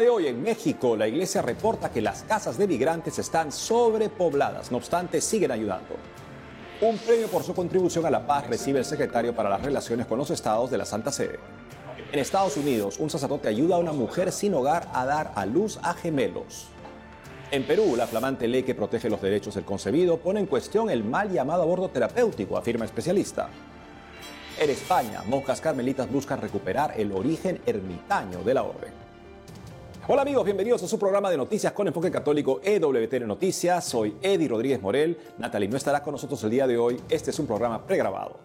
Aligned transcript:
de 0.00 0.10
hoy 0.10 0.26
en 0.26 0.42
México, 0.42 0.96
la 0.96 1.08
iglesia 1.08 1.42
reporta 1.42 1.90
que 1.90 2.00
las 2.00 2.22
casas 2.22 2.58
de 2.58 2.66
migrantes 2.66 3.18
están 3.18 3.52
sobrepobladas, 3.52 4.70
no 4.70 4.78
obstante 4.78 5.20
siguen 5.20 5.50
ayudando. 5.50 5.96
Un 6.80 6.98
premio 6.98 7.28
por 7.28 7.42
su 7.42 7.54
contribución 7.54 8.04
a 8.06 8.10
la 8.10 8.26
paz 8.26 8.46
recibe 8.48 8.80
el 8.80 8.84
secretario 8.84 9.34
para 9.34 9.50
las 9.50 9.62
relaciones 9.62 10.06
con 10.06 10.18
los 10.18 10.30
estados 10.30 10.70
de 10.70 10.78
la 10.78 10.84
Santa 10.84 11.12
Sede. 11.12 11.38
En 12.12 12.18
Estados 12.18 12.56
Unidos, 12.56 12.98
un 12.98 13.10
sacerdote 13.10 13.48
ayuda 13.48 13.76
a 13.76 13.78
una 13.78 13.92
mujer 13.92 14.32
sin 14.32 14.54
hogar 14.54 14.88
a 14.92 15.04
dar 15.04 15.32
a 15.34 15.46
luz 15.46 15.78
a 15.82 15.94
gemelos. 15.94 16.66
En 17.50 17.66
Perú, 17.66 17.94
la 17.96 18.06
flamante 18.06 18.48
ley 18.48 18.64
que 18.64 18.74
protege 18.74 19.08
los 19.08 19.22
derechos 19.22 19.54
del 19.54 19.64
concebido 19.64 20.18
pone 20.18 20.40
en 20.40 20.46
cuestión 20.46 20.90
el 20.90 21.04
mal 21.04 21.30
llamado 21.30 21.62
aborto 21.62 21.88
terapéutico, 21.90 22.56
afirma 22.56 22.84
especialista. 22.84 23.48
En 24.58 24.70
España, 24.70 25.22
monjas 25.26 25.60
carmelitas 25.60 26.10
buscan 26.10 26.40
recuperar 26.40 26.94
el 26.96 27.12
origen 27.12 27.60
ermitaño 27.66 28.42
de 28.42 28.54
la 28.54 28.62
orden. 28.62 29.03
Hola 30.06 30.20
amigos, 30.20 30.44
bienvenidos 30.44 30.82
a 30.82 30.86
su 30.86 30.98
programa 30.98 31.30
de 31.30 31.38
noticias 31.38 31.72
con 31.72 31.86
enfoque 31.86 32.10
católico 32.10 32.60
EWTN 32.62 33.26
Noticias. 33.26 33.86
Soy 33.86 34.14
Eddie 34.20 34.48
Rodríguez 34.48 34.82
Morel. 34.82 35.16
Natalie 35.38 35.66
no 35.66 35.78
estará 35.78 36.02
con 36.02 36.12
nosotros 36.12 36.44
el 36.44 36.50
día 36.50 36.66
de 36.66 36.76
hoy. 36.76 37.00
Este 37.08 37.30
es 37.30 37.38
un 37.38 37.46
programa 37.46 37.86
pregrabado. 37.86 38.38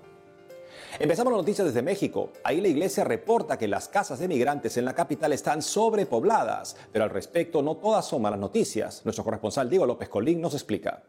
Empezamos 0.98 1.34
las 1.34 1.42
noticias 1.42 1.68
desde 1.68 1.82
México. 1.82 2.32
Ahí 2.46 2.62
la 2.62 2.70
iglesia 2.70 3.04
reporta 3.04 3.58
que 3.58 3.68
las 3.68 3.90
casas 3.90 4.20
de 4.20 4.30
migrantes 4.30 4.78
en 4.78 4.86
la 4.86 4.96
capital 4.96 5.34
están 5.34 5.62
sobrepobladas, 5.62 6.78
pero 6.94 7.04
al 7.04 7.10
respecto 7.10 7.62
no 7.62 7.76
todas 7.76 8.06
son 8.06 8.22
malas 8.22 8.40
noticias. 8.40 9.02
Nuestro 9.04 9.26
corresponsal 9.26 9.70
Diego 9.70 9.86
López 9.86 10.08
Colín 10.08 10.40
nos 10.40 10.54
explica. 10.54 11.04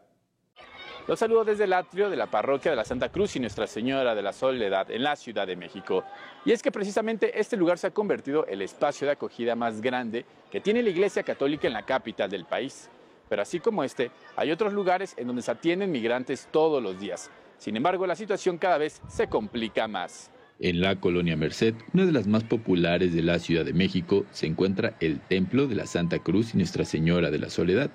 Los 1.11 1.19
saludo 1.19 1.43
desde 1.43 1.65
el 1.65 1.73
atrio 1.73 2.09
de 2.09 2.15
la 2.15 2.31
parroquia 2.31 2.71
de 2.71 2.77
la 2.77 2.85
Santa 2.85 3.09
Cruz 3.09 3.35
y 3.35 3.41
Nuestra 3.41 3.67
Señora 3.67 4.15
de 4.15 4.21
la 4.21 4.31
Soledad 4.31 4.89
en 4.89 5.03
la 5.03 5.17
Ciudad 5.17 5.45
de 5.45 5.57
México. 5.57 6.05
Y 6.45 6.53
es 6.53 6.63
que 6.63 6.71
precisamente 6.71 7.37
este 7.37 7.57
lugar 7.57 7.77
se 7.77 7.87
ha 7.87 7.91
convertido 7.91 8.45
el 8.45 8.61
espacio 8.61 9.05
de 9.05 9.11
acogida 9.11 9.53
más 9.57 9.81
grande 9.81 10.25
que 10.49 10.61
tiene 10.61 10.81
la 10.81 10.89
Iglesia 10.89 11.23
Católica 11.23 11.67
en 11.67 11.73
la 11.73 11.85
capital 11.85 12.29
del 12.29 12.45
país. 12.45 12.89
Pero 13.27 13.41
así 13.41 13.59
como 13.59 13.83
este, 13.83 14.09
hay 14.37 14.51
otros 14.51 14.71
lugares 14.71 15.13
en 15.17 15.27
donde 15.27 15.41
se 15.41 15.51
atienden 15.51 15.91
migrantes 15.91 16.47
todos 16.49 16.81
los 16.81 16.97
días. 16.97 17.29
Sin 17.57 17.75
embargo, 17.75 18.07
la 18.07 18.15
situación 18.15 18.57
cada 18.57 18.77
vez 18.77 19.01
se 19.09 19.27
complica 19.27 19.89
más. 19.89 20.31
En 20.59 20.79
la 20.79 20.95
colonia 20.95 21.35
Merced, 21.35 21.75
una 21.93 22.05
de 22.05 22.13
las 22.13 22.27
más 22.27 22.45
populares 22.45 23.13
de 23.13 23.21
la 23.21 23.37
Ciudad 23.39 23.65
de 23.65 23.73
México, 23.73 24.25
se 24.31 24.45
encuentra 24.45 24.95
el 25.01 25.19
Templo 25.19 25.67
de 25.67 25.75
la 25.75 25.87
Santa 25.87 26.19
Cruz 26.19 26.53
y 26.53 26.57
Nuestra 26.57 26.85
Señora 26.85 27.31
de 27.31 27.39
la 27.39 27.49
Soledad, 27.49 27.91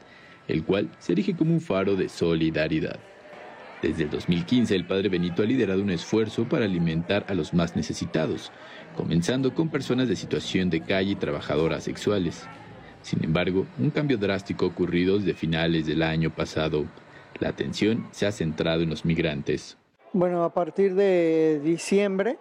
el 0.48 0.64
cual 0.64 0.91
se 0.98 1.12
erige 1.12 1.36
como 1.36 1.52
un 1.52 1.61
faro 1.61 1.97
de 1.97 2.08
solidaridad. 2.08 2.98
Desde 3.83 4.05
el 4.05 4.11
2015 4.11 4.75
el 4.75 4.86
padre 4.86 5.08
Benito 5.08 5.42
ha 5.42 5.47
liderado 5.47 5.83
un 5.83 5.91
esfuerzo 5.91 6.44
para 6.48 6.64
alimentar 6.64 7.25
a 7.28 7.34
los 7.34 7.53
más 7.53 7.77
necesitados, 7.77 8.50
comenzando 8.97 9.55
con 9.55 9.69
personas 9.69 10.08
de 10.08 10.16
situación 10.16 10.70
de 10.70 10.80
calle 10.80 11.12
y 11.12 11.16
trabajadoras 11.16 11.84
sexuales. 11.84 12.47
Sin 13.03 13.22
embargo, 13.22 13.66
un 13.78 13.91
cambio 13.91 14.19
drástico 14.19 14.66
ocurrido 14.66 15.19
desde 15.19 15.34
finales 15.34 15.86
del 15.86 16.03
año 16.03 16.30
pasado. 16.30 16.86
La 17.38 17.50
atención 17.50 18.06
se 18.10 18.27
ha 18.27 18.33
centrado 18.33 18.83
en 18.83 18.91
los 18.91 19.05
migrantes. 19.05 19.77
Bueno, 20.12 20.42
a 20.42 20.55
partir 20.55 20.94
de 20.94 21.60
diciembre 21.62 22.38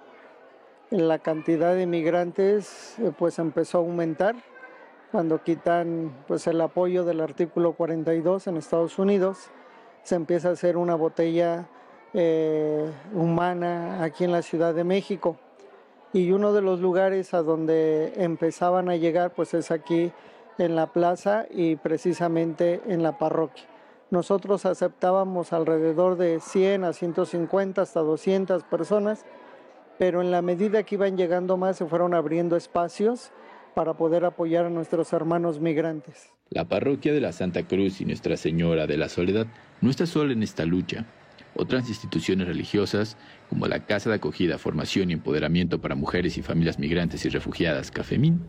la 0.92 1.20
cantidad 1.20 1.76
de 1.76 1.86
migrantes 1.86 2.96
eh, 3.00 3.12
pues 3.18 3.40
empezó 3.40 3.80
a 3.80 3.82
aumentar 3.82 4.36
cuando 5.16 5.42
quitan 5.42 6.12
pues 6.28 6.46
el 6.46 6.60
apoyo 6.60 7.06
del 7.06 7.22
artículo 7.22 7.72
42 7.72 8.48
en 8.48 8.58
Estados 8.58 9.00
Unidos, 9.00 9.50
se 10.04 10.16
empieza 10.16 10.50
a 10.50 10.52
hacer 10.52 10.76
una 10.76 10.96
botella 10.96 11.70
eh, 12.14 12.92
humana 13.14 14.04
aquí 14.04 14.26
en 14.26 14.34
la 14.34 14.42
Ciudad 14.42 14.74
de 14.74 14.84
México. 14.84 15.38
Y 16.12 16.34
uno 16.34 16.52
de 16.52 16.62
los 16.62 16.82
lugares 16.82 17.34
a 17.34 17.44
donde 17.44 18.12
empezaban 18.18 18.90
a 18.90 18.98
llegar 18.98 19.32
pues 19.34 19.54
es 19.54 19.72
aquí 19.72 20.12
en 20.58 20.76
la 20.76 20.88
plaza 20.88 21.46
y 21.50 21.78
precisamente 21.78 22.82
en 22.86 23.02
la 23.02 23.18
parroquia. 23.18 23.64
Nosotros 24.12 24.66
aceptábamos 24.66 25.54
alrededor 25.54 26.18
de 26.18 26.42
100 26.42 26.84
a 26.84 26.92
150 26.92 27.82
hasta 27.82 28.02
200 28.02 28.66
personas, 28.66 29.26
pero 29.98 30.20
en 30.20 30.30
la 30.30 30.42
medida 30.42 30.84
que 30.84 30.96
iban 30.96 31.16
llegando 31.16 31.56
más 31.56 31.78
se 31.78 31.86
fueron 31.86 32.14
abriendo 32.14 32.58
espacios 32.58 33.32
para 33.76 33.94
poder 33.94 34.26
apoyar 34.26 34.66
a 34.66 34.70
nuestros 34.70 35.12
hermanos 35.14 35.60
migrantes. 35.60 36.32
La 36.50 36.66
parroquia 36.66 37.14
de 37.14 37.22
la 37.22 37.34
Santa 37.34 37.64
Cruz 37.64 38.02
y 38.02 38.06
Nuestra 38.06 38.38
Señora 38.38 38.88
de 38.88 38.98
la 38.98 39.10
Soledad 39.10 39.48
no 39.82 39.90
está 39.90 40.06
sola 40.06 40.34
en 40.34 40.42
esta 40.42 40.66
lucha. 40.66 41.06
Otras 41.58 41.88
instituciones 41.88 42.48
religiosas, 42.48 43.18
como 43.50 43.68
la 43.68 43.86
Casa 43.86 44.10
de 44.10 44.18
Acogida, 44.18 44.58
Formación 44.58 45.10
y 45.10 45.14
Empoderamiento 45.14 45.80
para 45.80 45.96
Mujeres 45.96 46.38
y 46.38 46.42
Familias 46.42 46.80
Migrantes 46.80 47.26
y 47.26 47.30
Refugiadas, 47.30 47.92
CAFEMIN, 47.92 48.42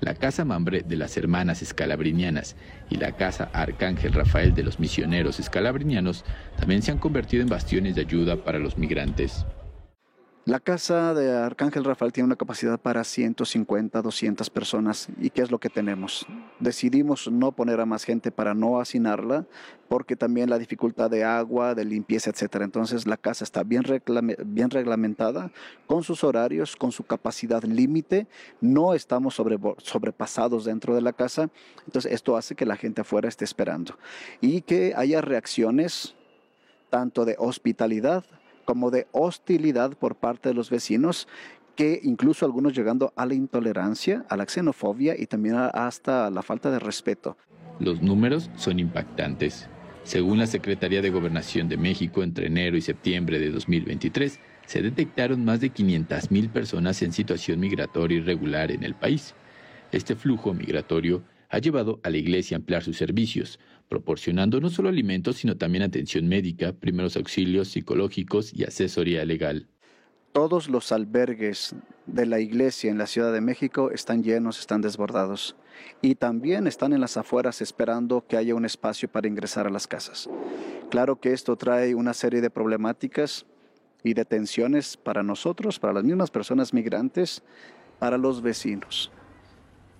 la 0.00 0.14
Casa 0.14 0.44
Mambre 0.44 0.82
de 0.82 0.96
las 0.96 1.16
Hermanas 1.16 1.60
Escalabrinianas 1.60 2.56
y 2.88 2.96
la 2.96 3.12
Casa 3.12 3.50
Arcángel 3.52 4.12
Rafael 4.12 4.54
de 4.54 4.62
los 4.62 4.78
Misioneros 4.78 5.38
Escalabrinianos, 5.38 6.24
también 6.58 6.82
se 6.82 6.92
han 6.92 6.98
convertido 6.98 7.42
en 7.42 7.48
bastiones 7.48 7.94
de 7.94 8.02
ayuda 8.02 8.36
para 8.36 8.58
los 8.58 8.78
migrantes. 8.78 9.44
La 10.48 10.60
casa 10.60 11.12
de 11.12 11.36
Arcángel 11.36 11.82
Rafael 11.82 12.12
tiene 12.12 12.26
una 12.26 12.36
capacidad 12.36 12.78
para 12.78 13.02
150, 13.02 14.00
200 14.00 14.48
personas. 14.48 15.08
¿Y 15.20 15.30
qué 15.30 15.42
es 15.42 15.50
lo 15.50 15.58
que 15.58 15.68
tenemos? 15.68 16.24
Decidimos 16.60 17.28
no 17.28 17.50
poner 17.50 17.80
a 17.80 17.84
más 17.84 18.04
gente 18.04 18.30
para 18.30 18.54
no 18.54 18.78
hacinarla, 18.78 19.44
porque 19.88 20.14
también 20.14 20.48
la 20.48 20.58
dificultad 20.58 21.10
de 21.10 21.24
agua, 21.24 21.74
de 21.74 21.84
limpieza, 21.84 22.30
etc. 22.30 22.58
Entonces 22.60 23.08
la 23.08 23.16
casa 23.16 23.42
está 23.42 23.64
bien, 23.64 23.82
bien 24.44 24.70
reglamentada, 24.70 25.50
con 25.88 26.04
sus 26.04 26.22
horarios, 26.22 26.76
con 26.76 26.92
su 26.92 27.02
capacidad 27.02 27.64
límite. 27.64 28.28
No 28.60 28.94
estamos 28.94 29.34
sobrepasados 29.34 30.64
dentro 30.64 30.94
de 30.94 31.02
la 31.02 31.12
casa. 31.12 31.50
Entonces 31.86 32.12
esto 32.12 32.36
hace 32.36 32.54
que 32.54 32.66
la 32.66 32.76
gente 32.76 33.00
afuera 33.00 33.28
esté 33.28 33.44
esperando. 33.44 33.98
Y 34.40 34.60
que 34.60 34.94
haya 34.96 35.20
reacciones 35.20 36.14
tanto 36.88 37.24
de 37.24 37.34
hospitalidad 37.36 38.24
como 38.66 38.90
de 38.90 39.06
hostilidad 39.12 39.96
por 39.96 40.16
parte 40.16 40.50
de 40.50 40.54
los 40.54 40.68
vecinos 40.68 41.26
que 41.76 42.00
incluso 42.02 42.44
algunos 42.44 42.74
llegando 42.74 43.12
a 43.16 43.26
la 43.26 43.34
intolerancia, 43.34 44.24
a 44.28 44.36
la 44.36 44.46
xenofobia 44.46 45.14
y 45.18 45.26
también 45.26 45.56
hasta 45.56 46.30
la 46.30 46.42
falta 46.42 46.70
de 46.70 46.78
respeto. 46.78 47.36
Los 47.78 48.02
números 48.02 48.50
son 48.56 48.78
impactantes. 48.78 49.68
Según 50.02 50.38
la 50.38 50.46
Secretaría 50.46 51.02
de 51.02 51.10
Gobernación 51.10 51.68
de 51.68 51.76
México, 51.76 52.22
entre 52.22 52.46
enero 52.46 52.76
y 52.76 52.80
septiembre 52.80 53.38
de 53.38 53.50
2023, 53.50 54.40
se 54.64 54.82
detectaron 54.82 55.44
más 55.44 55.60
de 55.60 55.72
500.000 55.72 56.50
personas 56.50 57.02
en 57.02 57.12
situación 57.12 57.60
migratoria 57.60 58.18
irregular 58.18 58.70
en 58.70 58.82
el 58.82 58.94
país. 58.94 59.34
Este 59.92 60.16
flujo 60.16 60.54
migratorio 60.54 61.22
ha 61.48 61.58
llevado 61.58 62.00
a 62.02 62.10
la 62.10 62.16
Iglesia 62.16 62.56
a 62.56 62.58
ampliar 62.58 62.82
sus 62.82 62.96
servicios, 62.96 63.58
proporcionando 63.88 64.60
no 64.60 64.70
solo 64.70 64.88
alimentos, 64.88 65.36
sino 65.36 65.56
también 65.56 65.84
atención 65.84 66.28
médica, 66.28 66.72
primeros 66.72 67.16
auxilios 67.16 67.68
psicológicos 67.68 68.52
y 68.52 68.64
asesoría 68.64 69.24
legal. 69.24 69.68
Todos 70.32 70.68
los 70.68 70.92
albergues 70.92 71.74
de 72.04 72.26
la 72.26 72.40
iglesia 72.40 72.90
en 72.90 72.98
la 72.98 73.06
Ciudad 73.06 73.32
de 73.32 73.40
México 73.40 73.90
están 73.90 74.22
llenos, 74.22 74.58
están 74.60 74.82
desbordados 74.82 75.56
y 76.02 76.16
también 76.16 76.66
están 76.66 76.92
en 76.92 77.00
las 77.00 77.16
afueras 77.16 77.62
esperando 77.62 78.26
que 78.26 78.36
haya 78.36 78.54
un 78.54 78.66
espacio 78.66 79.08
para 79.08 79.28
ingresar 79.28 79.66
a 79.66 79.70
las 79.70 79.86
casas. 79.86 80.28
Claro 80.90 81.20
que 81.20 81.32
esto 81.32 81.56
trae 81.56 81.94
una 81.94 82.12
serie 82.12 82.42
de 82.42 82.50
problemáticas 82.50 83.46
y 84.04 84.12
de 84.12 84.24
tensiones 84.24 84.96
para 84.96 85.22
nosotros, 85.22 85.78
para 85.78 85.94
las 85.94 86.04
mismas 86.04 86.30
personas 86.30 86.74
migrantes, 86.74 87.42
para 87.98 88.18
los 88.18 88.42
vecinos 88.42 89.10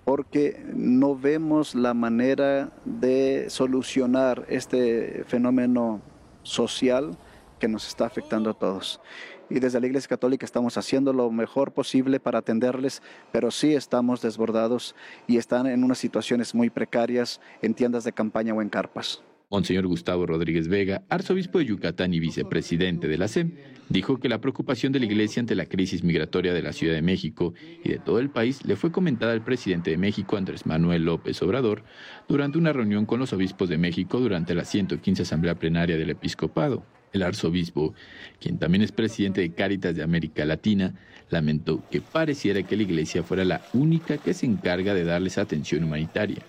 porque 0.07 0.63
no 0.73 1.17
vemos 1.17 1.75
la 1.75 1.93
manera 1.93 2.71
de 2.85 3.49
solucionar 3.49 4.45
este 4.47 5.25
fenómeno 5.27 5.99
social 6.43 7.17
que 7.59 7.67
nos 7.67 7.85
está 7.85 8.05
afectando 8.05 8.51
a 8.51 8.53
todos. 8.53 9.01
Y 9.49 9.59
desde 9.59 9.81
la 9.81 9.87
Iglesia 9.87 10.07
Católica 10.07 10.45
estamos 10.45 10.77
haciendo 10.77 11.11
lo 11.11 11.29
mejor 11.29 11.73
posible 11.73 12.21
para 12.21 12.39
atenderles, 12.39 13.01
pero 13.33 13.51
sí 13.51 13.73
estamos 13.73 14.21
desbordados 14.21 14.95
y 15.27 15.35
están 15.35 15.67
en 15.67 15.83
unas 15.83 15.97
situaciones 15.97 16.55
muy 16.55 16.69
precarias 16.69 17.41
en 17.61 17.73
tiendas 17.73 18.05
de 18.05 18.13
campaña 18.13 18.53
o 18.53 18.61
en 18.61 18.69
carpas. 18.69 19.21
Monseñor 19.49 19.87
Gustavo 19.87 20.25
Rodríguez 20.25 20.67
Vega, 20.67 21.03
arzobispo 21.07 21.59
de 21.59 21.65
Yucatán 21.65 22.13
y 22.13 22.19
vicepresidente 22.19 23.07
de 23.07 23.17
la 23.17 23.29
SEM, 23.29 23.53
dijo 23.87 24.19
que 24.19 24.27
la 24.27 24.41
preocupación 24.41 24.91
de 24.91 24.99
la 24.99 25.05
Iglesia 25.05 25.39
ante 25.39 25.55
la 25.55 25.67
crisis 25.67 26.03
migratoria 26.03 26.53
de 26.53 26.61
la 26.61 26.73
Ciudad 26.73 26.93
de 26.93 27.01
México 27.01 27.53
y 27.81 27.87
de 27.87 27.97
todo 27.97 28.19
el 28.19 28.29
país 28.29 28.65
le 28.65 28.75
fue 28.75 28.91
comentada 28.91 29.31
al 29.31 29.45
presidente 29.45 29.91
de 29.91 29.97
México, 29.97 30.35
Andrés 30.35 30.65
Manuel 30.65 31.05
López 31.05 31.41
Obrador, 31.41 31.83
durante 32.27 32.57
una 32.57 32.73
reunión 32.73 33.05
con 33.05 33.21
los 33.21 33.31
obispos 33.31 33.69
de 33.69 33.77
México 33.77 34.19
durante 34.19 34.53
la 34.53 34.65
115 34.65 35.21
Asamblea 35.21 35.55
Plenaria 35.55 35.97
del 35.97 36.09
Episcopado. 36.09 36.83
El 37.13 37.23
arzobispo, 37.23 37.93
quien 38.41 38.59
también 38.59 38.81
es 38.81 38.91
presidente 38.91 39.39
de 39.39 39.53
Cáritas 39.53 39.95
de 39.95 40.03
América 40.03 40.43
Latina, 40.43 40.93
lamentó 41.29 41.81
que 41.89 42.01
pareciera 42.01 42.63
que 42.63 42.75
la 42.75 42.83
Iglesia 42.83 43.23
fuera 43.23 43.45
la 43.45 43.61
única 43.73 44.17
que 44.17 44.33
se 44.33 44.45
encarga 44.45 44.93
de 44.93 45.05
darles 45.05 45.37
atención 45.37 45.85
humanitaria. 45.85 46.43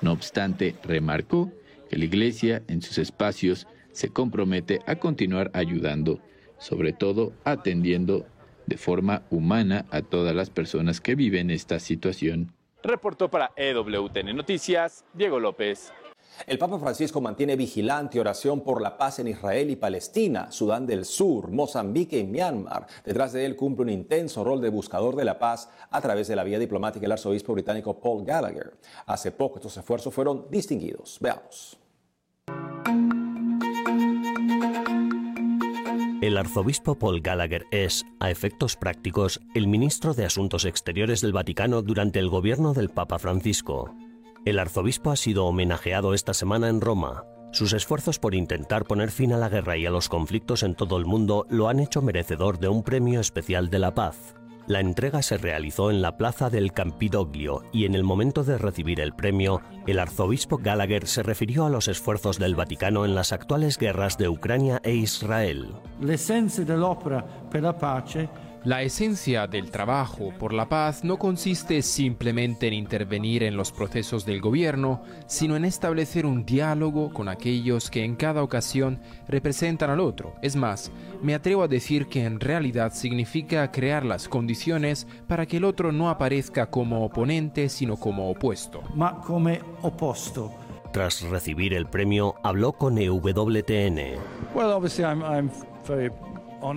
No 0.00 0.12
obstante, 0.12 0.76
remarcó 0.84 1.50
que 1.88 1.96
la 1.96 2.04
Iglesia 2.04 2.62
en 2.68 2.82
sus 2.82 2.98
espacios 2.98 3.66
se 3.92 4.10
compromete 4.10 4.80
a 4.86 4.96
continuar 4.96 5.50
ayudando, 5.54 6.20
sobre 6.58 6.92
todo 6.92 7.32
atendiendo 7.44 8.26
de 8.66 8.76
forma 8.76 9.22
humana 9.30 9.86
a 9.90 10.02
todas 10.02 10.34
las 10.34 10.50
personas 10.50 11.00
que 11.00 11.14
viven 11.14 11.50
esta 11.50 11.78
situación. 11.78 12.52
Reportó 12.82 13.30
para 13.30 13.52
EWTN 13.56 14.36
Noticias, 14.36 15.04
Diego 15.14 15.40
López. 15.40 15.92
El 16.46 16.58
Papa 16.58 16.78
Francisco 16.78 17.20
mantiene 17.20 17.56
vigilante 17.56 18.20
oración 18.20 18.60
por 18.60 18.82
la 18.82 18.98
paz 18.98 19.18
en 19.18 19.28
Israel 19.28 19.70
y 19.70 19.76
Palestina, 19.76 20.50
Sudán 20.52 20.86
del 20.86 21.04
Sur, 21.04 21.50
Mozambique 21.50 22.18
y 22.18 22.24
Myanmar. 22.24 22.86
Detrás 23.04 23.32
de 23.32 23.46
él 23.46 23.56
cumple 23.56 23.84
un 23.84 23.90
intenso 23.90 24.44
rol 24.44 24.60
de 24.60 24.68
buscador 24.68 25.16
de 25.16 25.24
la 25.24 25.38
paz 25.38 25.70
a 25.90 26.00
través 26.00 26.28
de 26.28 26.36
la 26.36 26.44
vía 26.44 26.58
diplomática 26.58 27.06
el 27.06 27.12
arzobispo 27.12 27.52
británico 27.54 27.98
Paul 28.00 28.24
Gallagher. 28.24 28.76
Hace 29.06 29.32
poco 29.32 29.56
estos 29.56 29.76
esfuerzos 29.76 30.12
fueron 30.12 30.46
distinguidos. 30.50 31.18
Veamos. 31.20 31.78
El 36.22 36.38
arzobispo 36.38 36.98
Paul 36.98 37.20
Gallagher 37.20 37.66
es, 37.70 38.04
a 38.20 38.30
efectos 38.30 38.74
prácticos, 38.76 39.40
el 39.54 39.68
ministro 39.68 40.14
de 40.14 40.24
Asuntos 40.24 40.64
Exteriores 40.64 41.20
del 41.20 41.32
Vaticano 41.32 41.82
durante 41.82 42.18
el 42.18 42.28
gobierno 42.28 42.72
del 42.72 42.88
Papa 42.88 43.18
Francisco. 43.18 43.94
El 44.46 44.60
arzobispo 44.60 45.10
ha 45.10 45.16
sido 45.16 45.44
homenajeado 45.44 46.14
esta 46.14 46.32
semana 46.32 46.68
en 46.68 46.80
Roma. 46.80 47.24
Sus 47.50 47.72
esfuerzos 47.72 48.20
por 48.20 48.32
intentar 48.32 48.84
poner 48.84 49.10
fin 49.10 49.32
a 49.32 49.38
la 49.38 49.48
guerra 49.48 49.76
y 49.76 49.86
a 49.86 49.90
los 49.90 50.08
conflictos 50.08 50.62
en 50.62 50.76
todo 50.76 50.98
el 50.98 51.04
mundo 51.04 51.46
lo 51.50 51.68
han 51.68 51.80
hecho 51.80 52.00
merecedor 52.00 52.60
de 52.60 52.68
un 52.68 52.84
premio 52.84 53.18
especial 53.18 53.70
de 53.70 53.80
la 53.80 53.92
paz. 53.92 54.36
La 54.68 54.78
entrega 54.78 55.22
se 55.22 55.36
realizó 55.36 55.90
en 55.90 56.00
la 56.00 56.16
plaza 56.16 56.48
del 56.48 56.72
Campidoglio 56.72 57.64
y 57.72 57.86
en 57.86 57.96
el 57.96 58.04
momento 58.04 58.44
de 58.44 58.56
recibir 58.56 59.00
el 59.00 59.14
premio, 59.14 59.62
el 59.88 59.98
arzobispo 59.98 60.58
Gallagher 60.58 61.08
se 61.08 61.24
refirió 61.24 61.66
a 61.66 61.70
los 61.70 61.88
esfuerzos 61.88 62.38
del 62.38 62.54
Vaticano 62.54 63.04
en 63.04 63.16
las 63.16 63.32
actuales 63.32 63.78
guerras 63.78 64.16
de 64.16 64.28
Ucrania 64.28 64.80
e 64.84 64.94
Israel. 64.94 65.74
La 66.00 66.14
esencia 68.82 69.46
del 69.46 69.70
trabajo 69.70 70.32
por 70.40 70.52
la 70.52 70.68
paz 70.68 71.04
no 71.04 71.18
consiste 71.18 71.82
simplemente 71.82 72.66
en 72.66 72.74
intervenir 72.74 73.44
en 73.44 73.56
los 73.56 73.70
procesos 73.70 74.26
del 74.26 74.40
gobierno, 74.40 75.04
sino 75.28 75.54
en 75.54 75.64
establecer 75.64 76.26
un 76.26 76.44
diálogo 76.44 77.12
con 77.12 77.28
aquellos 77.28 77.90
que 77.90 78.02
en 78.02 78.16
cada 78.16 78.42
ocasión 78.42 78.98
representan 79.28 79.90
al 79.90 80.00
otro. 80.00 80.34
Es 80.42 80.56
más, 80.56 80.90
me 81.22 81.36
atrevo 81.36 81.62
a 81.62 81.68
decir 81.68 82.08
que 82.08 82.24
en 82.24 82.40
realidad 82.40 82.92
significa 82.92 83.70
crear 83.70 84.04
las 84.04 84.28
condiciones 84.28 85.06
para 85.28 85.46
que 85.46 85.58
el 85.58 85.64
otro 85.64 85.92
no 85.92 86.10
aparezca 86.10 86.66
como 86.66 87.04
oponente, 87.04 87.68
sino 87.68 87.96
como 87.96 88.28
opuesto. 88.28 88.82
Ma 88.96 89.20
come 89.20 89.60
opuesto. 89.82 90.52
Tras 90.92 91.22
recibir 91.22 91.72
el 91.72 91.86
premio, 91.86 92.34
habló 92.42 92.72
con 92.72 92.98
EWTN. 92.98 94.18
Well, 94.56 94.72
obviously 94.72 95.04
I'm, 95.04 95.22
I'm 95.22 95.50
very 95.86 96.10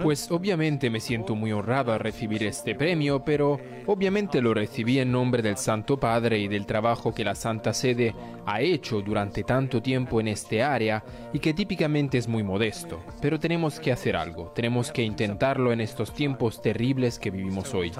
pues 0.01 0.29
obviamente 0.31 0.89
me 0.89 0.99
siento 0.99 1.35
muy 1.35 1.51
honrado 1.51 1.91
a 1.91 1.97
recibir 1.97 2.43
este 2.43 2.75
premio, 2.75 3.23
pero 3.23 3.59
obviamente 3.85 4.41
lo 4.41 4.53
recibí 4.53 4.99
en 4.99 5.11
nombre 5.11 5.41
del 5.41 5.57
Santo 5.57 5.99
Padre 5.99 6.39
y 6.39 6.47
del 6.47 6.65
trabajo 6.65 7.13
que 7.13 7.23
la 7.23 7.35
Santa 7.35 7.73
Sede 7.73 8.13
ha 8.45 8.61
hecho 8.61 9.01
durante 9.01 9.43
tanto 9.43 9.81
tiempo 9.81 10.19
en 10.19 10.27
este 10.27 10.63
área 10.63 11.03
y 11.33 11.39
que 11.39 11.53
típicamente 11.53 12.17
es 12.17 12.27
muy 12.27 12.43
modesto. 12.43 12.99
Pero 13.21 13.39
tenemos 13.39 13.79
que 13.79 13.91
hacer 13.91 14.15
algo, 14.15 14.51
tenemos 14.55 14.91
que 14.91 15.03
intentarlo 15.03 15.71
en 15.71 15.81
estos 15.81 16.13
tiempos 16.13 16.61
terribles 16.61 17.19
que 17.19 17.31
vivimos 17.31 17.73
hoy. 17.73 17.91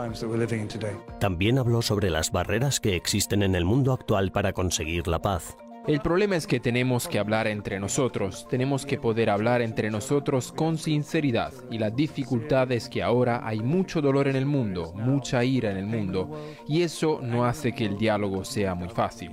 También 1.20 1.60
habló 1.60 1.82
sobre 1.82 2.10
las 2.10 2.32
barreras 2.32 2.80
que 2.80 2.96
existen 2.96 3.44
en 3.44 3.56
el 3.56 3.66
mundo 3.66 3.94
actual 3.94 4.32
para 4.32 4.54
conseguir 4.54 5.08
la 5.08 5.20
paz. 5.20 5.56
El 5.90 6.02
problema 6.02 6.36
es 6.36 6.46
que 6.46 6.60
tenemos 6.60 7.08
que 7.08 7.18
hablar 7.18 7.48
entre 7.48 7.80
nosotros, 7.80 8.46
tenemos 8.48 8.86
que 8.86 9.00
poder 9.00 9.32
hablar 9.32 9.64
entre 9.64 9.90
nosotros 9.90 10.52
con 10.52 10.78
sinceridad 10.78 11.52
y 11.72 11.80
la 11.80 11.90
dificultad 11.90 12.72
es 12.72 12.88
que 12.88 13.02
ahora 13.02 13.42
hay 13.44 13.62
mucho 13.62 14.00
dolor 14.00 14.28
en 14.28 14.36
el 14.36 14.46
mundo, 14.46 14.94
mucha 14.94 15.44
ira 15.44 15.72
en 15.72 15.78
el 15.78 15.88
mundo 15.88 16.30
y 16.68 16.84
eso 16.84 17.22
no 17.24 17.44
hace 17.44 17.72
que 17.72 17.86
el 17.86 17.98
diálogo 17.98 18.46
sea 18.46 18.76
muy 18.76 18.90
fácil. 18.90 19.32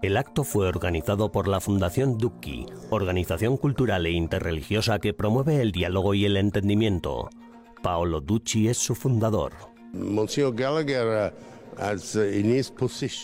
El 0.00 0.16
acto 0.16 0.44
fue 0.44 0.68
organizado 0.68 1.32
por 1.32 1.48
la 1.48 1.58
Fundación 1.58 2.18
Ducki, 2.18 2.66
organización 2.90 3.56
cultural 3.56 4.06
e 4.06 4.12
interreligiosa 4.12 5.00
que 5.00 5.12
promueve 5.12 5.60
el 5.60 5.72
diálogo 5.72 6.14
y 6.14 6.24
el 6.24 6.36
entendimiento. 6.36 7.30
Paolo 7.82 8.20
Ducci 8.20 8.68
es 8.68 8.78
su 8.78 8.94
fundador. 8.94 9.54
Monsieur 9.92 10.54
Gallagher 10.54 11.32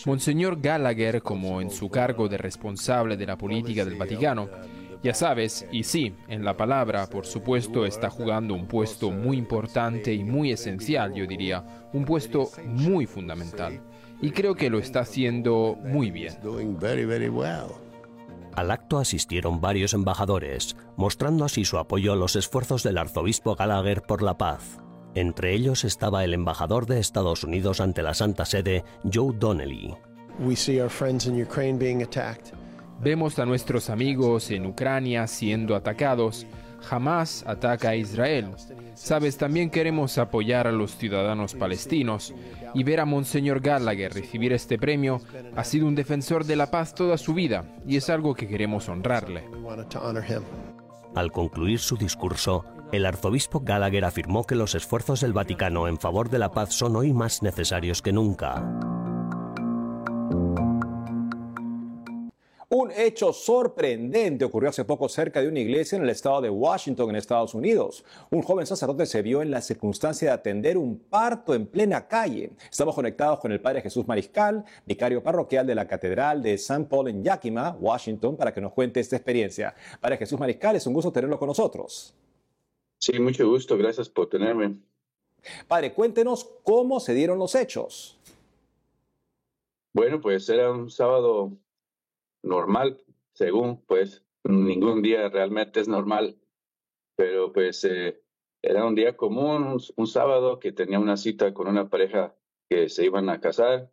Monseñor 0.05 0.61
Gallagher, 0.61 1.21
como 1.21 1.61
en 1.61 1.69
su 1.69 1.89
cargo 1.89 2.27
de 2.27 2.37
responsable 2.37 3.17
de 3.17 3.25
la 3.25 3.37
política 3.37 3.85
del 3.85 3.95
Vaticano, 3.95 4.49
ya 5.03 5.13
sabes, 5.13 5.67
y 5.69 5.83
sí, 5.83 6.15
en 6.29 6.45
la 6.45 6.55
palabra, 6.55 7.09
por 7.09 7.25
supuesto, 7.25 7.85
está 7.85 8.09
jugando 8.09 8.53
un 8.53 8.67
puesto 8.67 9.11
muy 9.11 9.37
importante 9.37 10.13
y 10.13 10.23
muy 10.23 10.53
esencial, 10.53 11.13
yo 11.13 11.27
diría, 11.27 11.89
un 11.91 12.05
puesto 12.05 12.49
muy 12.65 13.05
fundamental. 13.05 13.81
Y 14.21 14.31
creo 14.31 14.55
que 14.55 14.69
lo 14.69 14.79
está 14.79 15.01
haciendo 15.01 15.77
muy 15.83 16.09
bien. 16.09 16.33
Al 18.55 18.71
acto 18.71 18.97
asistieron 18.97 19.59
varios 19.59 19.93
embajadores, 19.93 20.77
mostrando 20.95 21.43
así 21.43 21.65
su 21.65 21.77
apoyo 21.77 22.13
a 22.13 22.15
los 22.15 22.37
esfuerzos 22.37 22.83
del 22.83 22.97
arzobispo 22.97 23.55
Gallagher 23.55 24.03
por 24.03 24.21
la 24.21 24.37
paz. 24.37 24.79
Entre 25.15 25.53
ellos 25.53 25.83
estaba 25.83 26.23
el 26.23 26.33
embajador 26.33 26.87
de 26.87 26.99
Estados 26.99 27.43
Unidos 27.43 27.79
ante 27.79 28.01
la 28.01 28.13
Santa 28.13 28.45
Sede, 28.45 28.83
Joe 29.11 29.35
Donnelly. 29.37 29.93
Vemos 32.99 33.37
a 33.37 33.45
nuestros 33.45 33.89
amigos 33.89 34.49
en 34.49 34.65
Ucrania 34.65 35.27
siendo 35.27 35.75
atacados. 35.75 36.47
Jamás 36.81 37.43
ataca 37.47 37.89
a 37.89 37.95
Israel. 37.95 38.51
Sabes, 38.95 39.37
también 39.37 39.69
queremos 39.69 40.17
apoyar 40.17 40.67
a 40.67 40.71
los 40.71 40.97
ciudadanos 40.97 41.53
palestinos 41.53 42.33
y 42.73 42.83
ver 42.83 42.99
a 42.99 43.05
Monseñor 43.05 43.61
Gallagher 43.61 44.13
recibir 44.13 44.51
este 44.51 44.77
premio 44.77 45.21
ha 45.55 45.63
sido 45.63 45.87
un 45.87 45.95
defensor 45.95 46.45
de 46.45 46.55
la 46.55 46.71
paz 46.71 46.95
toda 46.95 47.17
su 47.17 47.33
vida 47.33 47.65
y 47.85 47.97
es 47.97 48.09
algo 48.09 48.33
que 48.33 48.47
queremos 48.47 48.89
honrarle. 48.89 49.45
Al 51.15 51.31
concluir 51.31 51.79
su 51.79 51.95
discurso, 51.95 52.65
el 52.93 53.07
arzobispo 53.07 53.61
Gallagher 53.61 54.05
afirmó 54.05 54.43
que 54.45 54.53
los 54.53 54.75
esfuerzos 54.75 55.21
del 55.21 55.33
Vaticano 55.33 55.87
en 55.87 55.97
favor 55.97 56.29
de 56.29 56.37
la 56.37 56.51
paz 56.51 56.75
son 56.75 56.95
hoy 56.95 57.11
más 57.11 57.41
necesarios 57.41 58.03
que 58.03 58.13
nunca. 58.13 58.63
Un 62.69 62.91
hecho 62.91 63.33
sorprendente 63.33 64.45
ocurrió 64.45 64.69
hace 64.69 64.85
poco 64.85 65.09
cerca 65.09 65.41
de 65.41 65.47
una 65.47 65.59
iglesia 65.59 65.95
en 65.95 66.03
el 66.03 66.09
estado 66.11 66.41
de 66.41 66.51
Washington, 66.51 67.09
en 67.09 67.15
Estados 67.15 67.55
Unidos. 67.55 68.05
Un 68.29 68.43
joven 68.43 68.67
sacerdote 68.67 69.07
se 69.07 69.23
vio 69.23 69.41
en 69.41 69.49
la 69.49 69.61
circunstancia 69.61 70.27
de 70.27 70.33
atender 70.35 70.77
un 70.77 70.99
parto 70.99 71.55
en 71.55 71.65
plena 71.65 72.07
calle. 72.07 72.51
Estamos 72.69 72.93
conectados 72.93 73.39
con 73.39 73.51
el 73.51 73.61
Padre 73.61 73.81
Jesús 73.81 74.07
Mariscal, 74.07 74.65
vicario 74.85 75.23
parroquial 75.23 75.65
de 75.65 75.75
la 75.75 75.87
Catedral 75.87 76.43
de 76.43 76.53
St. 76.53 76.85
Paul 76.85 77.09
en 77.09 77.23
Yakima, 77.23 77.75
Washington, 77.79 78.37
para 78.37 78.53
que 78.53 78.61
nos 78.61 78.73
cuente 78.73 78.99
esta 78.99 79.15
experiencia. 79.15 79.73
Padre 79.99 80.17
Jesús 80.17 80.39
Mariscal, 80.39 80.75
es 80.75 80.85
un 80.85 80.93
gusto 80.93 81.11
tenerlo 81.11 81.39
con 81.39 81.47
nosotros. 81.47 82.15
Sí, 83.05 83.19
mucho 83.19 83.45
gusto, 83.49 83.77
gracias 83.77 84.07
por 84.07 84.29
tenerme. 84.29 84.77
Padre, 85.67 85.91
cuéntenos 85.93 86.45
cómo 86.63 87.01
se 87.01 87.13
dieron 87.13 87.37
los 87.37 87.53
hechos. 87.53 88.17
Bueno, 89.91 90.21
pues 90.21 90.47
era 90.47 90.71
un 90.71 90.89
sábado 90.89 91.51
normal, 92.43 93.03
según, 93.33 93.83
pues 93.87 94.23
ningún 94.45 95.01
día 95.01 95.27
realmente 95.27 95.81
es 95.81 95.89
normal, 95.89 96.39
pero 97.17 97.51
pues 97.51 97.83
eh, 97.83 98.23
era 98.61 98.85
un 98.85 98.95
día 98.95 99.17
común, 99.17 99.81
un, 99.97 100.07
sábado 100.07 100.61
que 100.61 100.71
tenía 100.71 100.97
una 100.97 101.17
cita 101.17 101.53
con 101.53 101.67
una 101.67 101.89
pareja 101.89 102.37
que 102.69 102.87
se 102.87 103.03
iban 103.03 103.27
a 103.27 103.41
casar. 103.41 103.91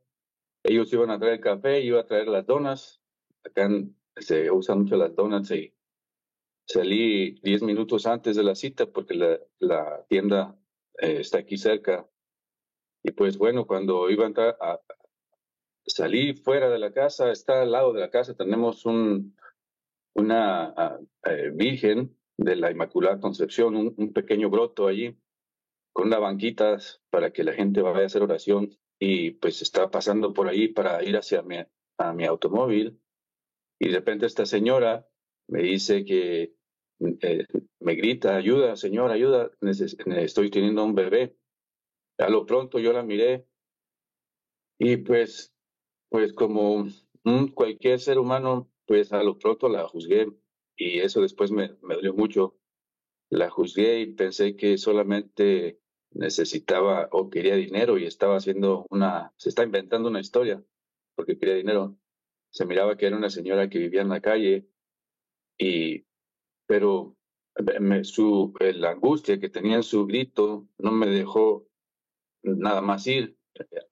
Ellos 0.63 0.93
iban 0.93 1.11
a 1.11 1.19
traer 1.19 1.41
café, 1.41 1.81
iba 1.81 2.01
a 2.01 2.07
traer 2.07 2.29
las 2.29 2.47
donas. 2.47 3.03
Acá 3.43 3.69
se 4.19 4.53
usan 4.53 4.83
mucho 4.83 4.95
las 4.95 5.17
donas 5.17 5.51
y 5.51 5.75
Salí 6.73 7.33
diez 7.43 7.63
minutos 7.63 8.07
antes 8.07 8.37
de 8.37 8.45
la 8.45 8.55
cita 8.55 8.87
porque 8.87 9.15
la, 9.15 9.41
la 9.59 10.05
tienda 10.09 10.57
eh, 11.01 11.17
está 11.19 11.39
aquí 11.39 11.59
cerca. 11.59 12.09
Y 13.03 13.11
pues 13.11 13.39
bueno, 13.39 13.67
cuando 13.67 14.09
iba 14.09 14.23
a 14.23 14.29
entrar, 14.29 14.57
a, 14.61 14.81
salí 15.85 16.33
fuera 16.35 16.71
de 16.71 16.79
la 16.79 16.93
casa, 16.93 17.33
está 17.33 17.63
al 17.63 17.73
lado 17.73 17.93
de 17.93 17.99
la 17.99 18.11
casa, 18.11 18.37
tenemos 18.37 18.87
un, 18.87 19.37
una 20.15 21.01
eh, 21.25 21.51
virgen 21.53 22.17
de 22.37 22.55
la 22.55 22.71
Inmaculada 22.71 23.19
Concepción, 23.19 23.75
un, 23.75 24.13
pequeño 24.13 24.49
broto 24.49 24.87
allí, 24.87 25.19
con 25.93 26.07
unas 26.07 26.21
banquitas 26.21 27.03
para 27.11 27.33
que 27.33 27.43
la 27.43 27.53
gente 27.53 27.83
vaya 27.83 28.05
a 28.05 28.07
hacer 28.07 28.23
oración. 28.23 28.79
Y 29.01 29.33
pues 29.33 29.61
estaba 29.61 29.91
pasando 29.91 30.33
por 30.33 30.47
ahí 30.47 30.69
para 30.69 31.03
ir 31.03 31.17
hacia 31.17 31.43
mi, 31.43 31.57
a 31.99 32.13
mi 32.13 32.27
automóvil. 32.27 33.01
Y 33.81 33.89
de 33.89 33.95
repente 33.97 34.27
esta 34.27 34.47
señora 34.47 35.09
me 35.49 35.63
dice 35.63 36.05
que 36.05 36.60
eh, 37.01 37.47
me 37.81 37.95
grita, 37.95 38.37
ayuda, 38.37 38.77
señor, 38.77 39.11
ayuda, 39.11 39.51
estoy 39.61 40.51
teniendo 40.51 40.85
un 40.85 40.95
bebé. 40.95 41.37
A 42.19 42.29
lo 42.29 42.45
pronto 42.47 42.79
yo 42.79 42.93
la 42.93 43.03
miré 43.03 43.47
y 44.79 44.99
pues, 44.99 45.55
pues 46.09 46.33
como 46.33 46.87
cualquier 47.55 48.01
ser 48.01 48.19
humano, 48.19 48.71
pues 48.87 49.13
a 49.13 49.23
lo 49.23 49.39
pronto 49.39 49.69
la 49.69 49.87
juzgué 49.89 50.27
y 50.77 51.01
eso 51.01 51.21
después 51.23 51.51
me, 51.51 51.77
me 51.83 51.95
dolió 51.95 52.15
mucho. 52.15 52.57
La 53.31 53.49
juzgué 53.51 54.01
y 54.01 54.07
pensé 54.15 54.57
que 54.57 54.77
solamente 54.79 55.81
necesitaba 56.13 57.09
o 57.13 57.31
quería 57.31 57.55
dinero 57.57 57.99
y 57.99 58.07
estaba 58.07 58.37
haciendo 58.37 58.87
una, 58.91 59.33
se 59.37 59.49
está 59.51 59.63
inventando 59.65 60.09
una 60.09 60.21
historia. 60.21 60.63
porque 61.15 61.39
quería 61.39 61.55
dinero. 61.55 61.97
Se 62.51 62.67
miraba 62.67 62.97
que 62.97 63.07
era 63.07 63.17
una 63.17 63.31
señora 63.31 63.69
que 63.71 63.79
vivía 63.79 64.03
en 64.03 64.09
la 64.09 64.21
calle 64.21 64.67
y, 65.59 66.07
pero 66.71 67.17
me, 67.81 68.05
su, 68.05 68.55
la 68.61 68.93
angustia 68.93 69.41
que 69.41 69.49
tenía 69.49 69.75
en 69.75 69.83
su 69.83 70.07
grito 70.07 70.69
no 70.79 70.93
me 70.93 71.09
dejó 71.09 71.67
nada 72.45 72.81
más 72.81 73.09
ir, 73.09 73.37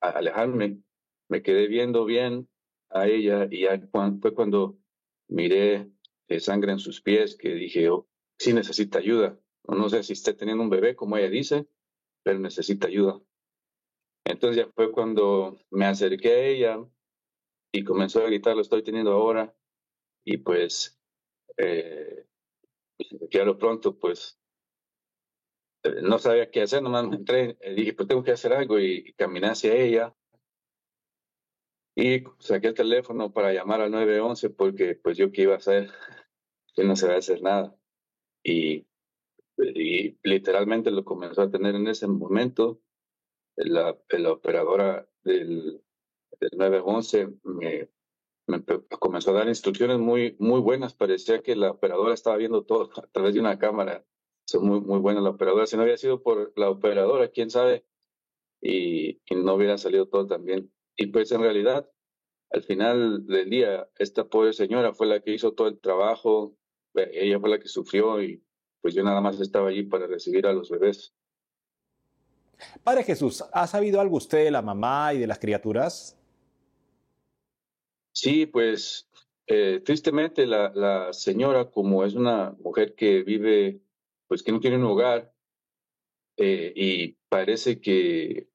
a 0.01 0.11
alejarme. 0.11 0.81
Me 1.29 1.43
quedé 1.43 1.67
viendo 1.67 2.05
bien 2.05 2.49
a 2.91 3.09
ella 3.09 3.49
y 3.51 3.63
ya 3.63 3.81
fue 4.21 4.33
cuando 4.33 4.79
miré 5.27 5.91
sangre 6.39 6.71
en 6.71 6.79
sus 6.79 7.03
pies 7.03 7.37
que 7.37 7.53
dije, 7.53 7.91
oh, 7.91 8.07
sí 8.39 8.53
necesita 8.53 9.01
ayuda. 9.01 9.37
No 9.67 9.89
sé 9.89 10.05
si 10.05 10.13
está 10.13 10.37
teniendo 10.37 10.63
un 10.63 10.71
bebé, 10.71 10.95
como 10.95 11.17
ella 11.17 11.29
dice, 11.29 11.67
pero 12.23 12.39
necesita 12.39 12.87
ayuda. 12.87 13.21
Entonces 14.25 14.65
ya 14.65 14.71
fue 14.73 14.93
cuando 14.93 15.59
me 15.71 15.87
acerqué 15.87 16.29
a 16.29 16.47
ella 16.47 16.89
y 17.73 17.83
comenzó 17.83 18.21
a 18.21 18.27
gritar, 18.27 18.55
lo 18.55 18.63
estoy 18.63 18.85
teniendo 18.85 19.11
ahora. 19.11 19.53
Y 20.25 20.37
pues, 20.37 20.97
eh, 21.57 22.29
ya 23.31 23.45
lo 23.45 23.59
pronto, 23.59 23.99
pues, 23.99 24.39
eh, 25.85 26.03
no 26.03 26.19
sabía 26.19 26.51
qué 26.51 26.63
hacer, 26.63 26.83
nomás 26.83 27.07
me 27.09 27.17
entré, 27.17 27.57
y 27.63 27.75
dije, 27.75 27.95
pues 27.95 28.09
tengo 28.09 28.23
que 28.25 28.33
hacer 28.33 28.53
algo 28.53 28.79
y, 28.81 29.13
caminé 29.15 29.49
hacia 29.49 29.75
ella. 29.75 30.15
Y 31.97 32.25
saqué 32.39 32.69
el 32.69 32.75
teléfono 32.75 33.33
para 33.33 33.53
llamar 33.53 33.81
al 33.81 33.91
911 33.91 34.51
porque 34.51 34.95
pues 34.95 35.17
yo 35.17 35.33
qué 35.33 35.43
iba 35.43 35.55
a 35.55 35.57
hacer, 35.59 35.91
que 36.75 36.85
no 36.85 36.97
se 36.97 37.09
va 37.09 37.15
a 37.15 37.19
hacer 37.19 37.43
nada. 37.43 37.77
Y, 38.45 38.87
y 39.57 40.19
literalmente 40.23 40.91
lo 40.91 41.05
comenzó 41.05 41.43
a 41.43 41.51
tener 41.51 41.75
en 41.75 41.89
ese 41.89 42.07
momento. 42.07 42.81
La, 43.57 43.99
la 44.11 44.33
operadora 44.33 45.09
del, 45.25 45.83
del 46.41 46.51
911 46.57 47.29
me, 47.43 47.89
me 48.49 48.65
comenzó 48.99 49.31
a 49.31 49.35
dar 49.35 49.49
instrucciones 49.49 49.99
muy, 49.99 50.37
muy 50.39 50.61
buenas. 50.61 50.95
Parecía 50.95 51.43
que 51.43 51.55
la 51.55 51.71
operadora 51.71 52.15
estaba 52.15 52.37
viendo 52.37 52.65
todo 52.65 52.91
a 52.97 53.07
través 53.09 53.35
de 53.35 53.41
una 53.41 53.59
cámara. 53.59 54.05
Es 54.47 54.55
muy, 54.61 54.81
muy 54.81 54.99
buena 54.99 55.21
la 55.21 55.31
operadora. 55.31 55.67
Si 55.67 55.77
no 55.77 55.83
había 55.83 55.99
sido 55.99 56.23
por 56.23 56.53
la 56.57 56.71
operadora, 56.71 57.29
quién 57.29 57.51
sabe, 57.51 57.85
y, 58.61 59.21
y 59.27 59.35
no 59.37 59.55
hubiera 59.55 59.77
salido 59.77 60.09
todo 60.09 60.27
tan 60.27 60.45
bien. 60.45 60.73
Y 60.97 61.07
pues 61.09 61.31
en 61.31 61.43
realidad, 61.43 61.89
al 62.51 62.63
final 62.63 63.27
del 63.27 63.51
día, 63.51 63.89
esta 63.99 64.25
pobre 64.29 64.55
señora 64.55 64.95
fue 64.95 65.07
la 65.07 65.21
que 65.21 65.35
hizo 65.35 65.53
todo 65.53 65.69
el 65.69 65.79
trabajo, 65.79 66.57
ella 66.95 67.39
fue 67.39 67.51
la 67.51 67.59
que 67.59 67.69
sufrió 67.69 68.23
y 68.23 68.43
pues 68.81 68.95
yo 68.95 69.03
nada 69.03 69.21
más 69.21 69.39
estaba 69.41 69.69
allí 69.69 69.83
para 69.83 70.07
recibir 70.07 70.47
a 70.47 70.53
los 70.53 70.71
bebés. 70.71 71.15
Padre 72.83 73.05
Jesús, 73.05 73.45
¿ha 73.53 73.67
sabido 73.67 74.01
algo 74.01 74.17
usted 74.17 74.45
de 74.45 74.51
la 74.51 74.63
mamá 74.63 75.13
y 75.15 75.19
de 75.19 75.27
las 75.27 75.39
criaturas? 75.39 76.18
Sí, 78.21 78.47
pues 78.47 79.09
eh, 79.47 79.81
tristemente 79.85 80.45
la, 80.45 80.73
la, 80.75 81.13
señora, 81.13 81.71
como 81.71 82.05
es 82.05 82.15
una 82.15 82.51
mujer 82.59 82.97
que 82.97 83.23
vive, 83.23 83.81
pues 84.27 84.43
que 84.43 84.51
no 84.51 84.59
tiene 84.59 84.77
un 84.77 84.87
hogar 84.87 85.33
eh, 86.37 86.73
y 86.75 87.13
parece 87.29 87.81
que, 87.81 88.49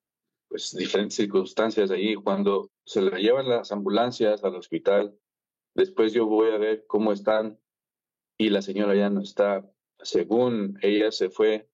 pues 0.50 0.76
diferentes 0.76 1.16
circunstancias 1.16 1.92
ahí, 1.92 2.16
cuando 2.16 2.72
se 2.86 3.02
la 3.02 3.18
llevan 3.18 3.48
las 3.48 3.72
ambulancias 3.72 4.44
al 4.44 4.56
hospital, 4.56 5.18
después 5.76 6.12
yo 6.12 6.26
voy 6.26 6.52
a 6.52 6.58
ver 6.58 6.86
cómo 6.86 7.14
están 7.14 7.58
y 8.38 8.50
la 8.50 8.62
señora 8.62 8.96
ya 8.96 9.10
no 9.10 9.22
está. 9.22 9.66
Según 10.00 10.78
ella 10.82 11.10
se 11.14 11.30
fue 11.30 11.70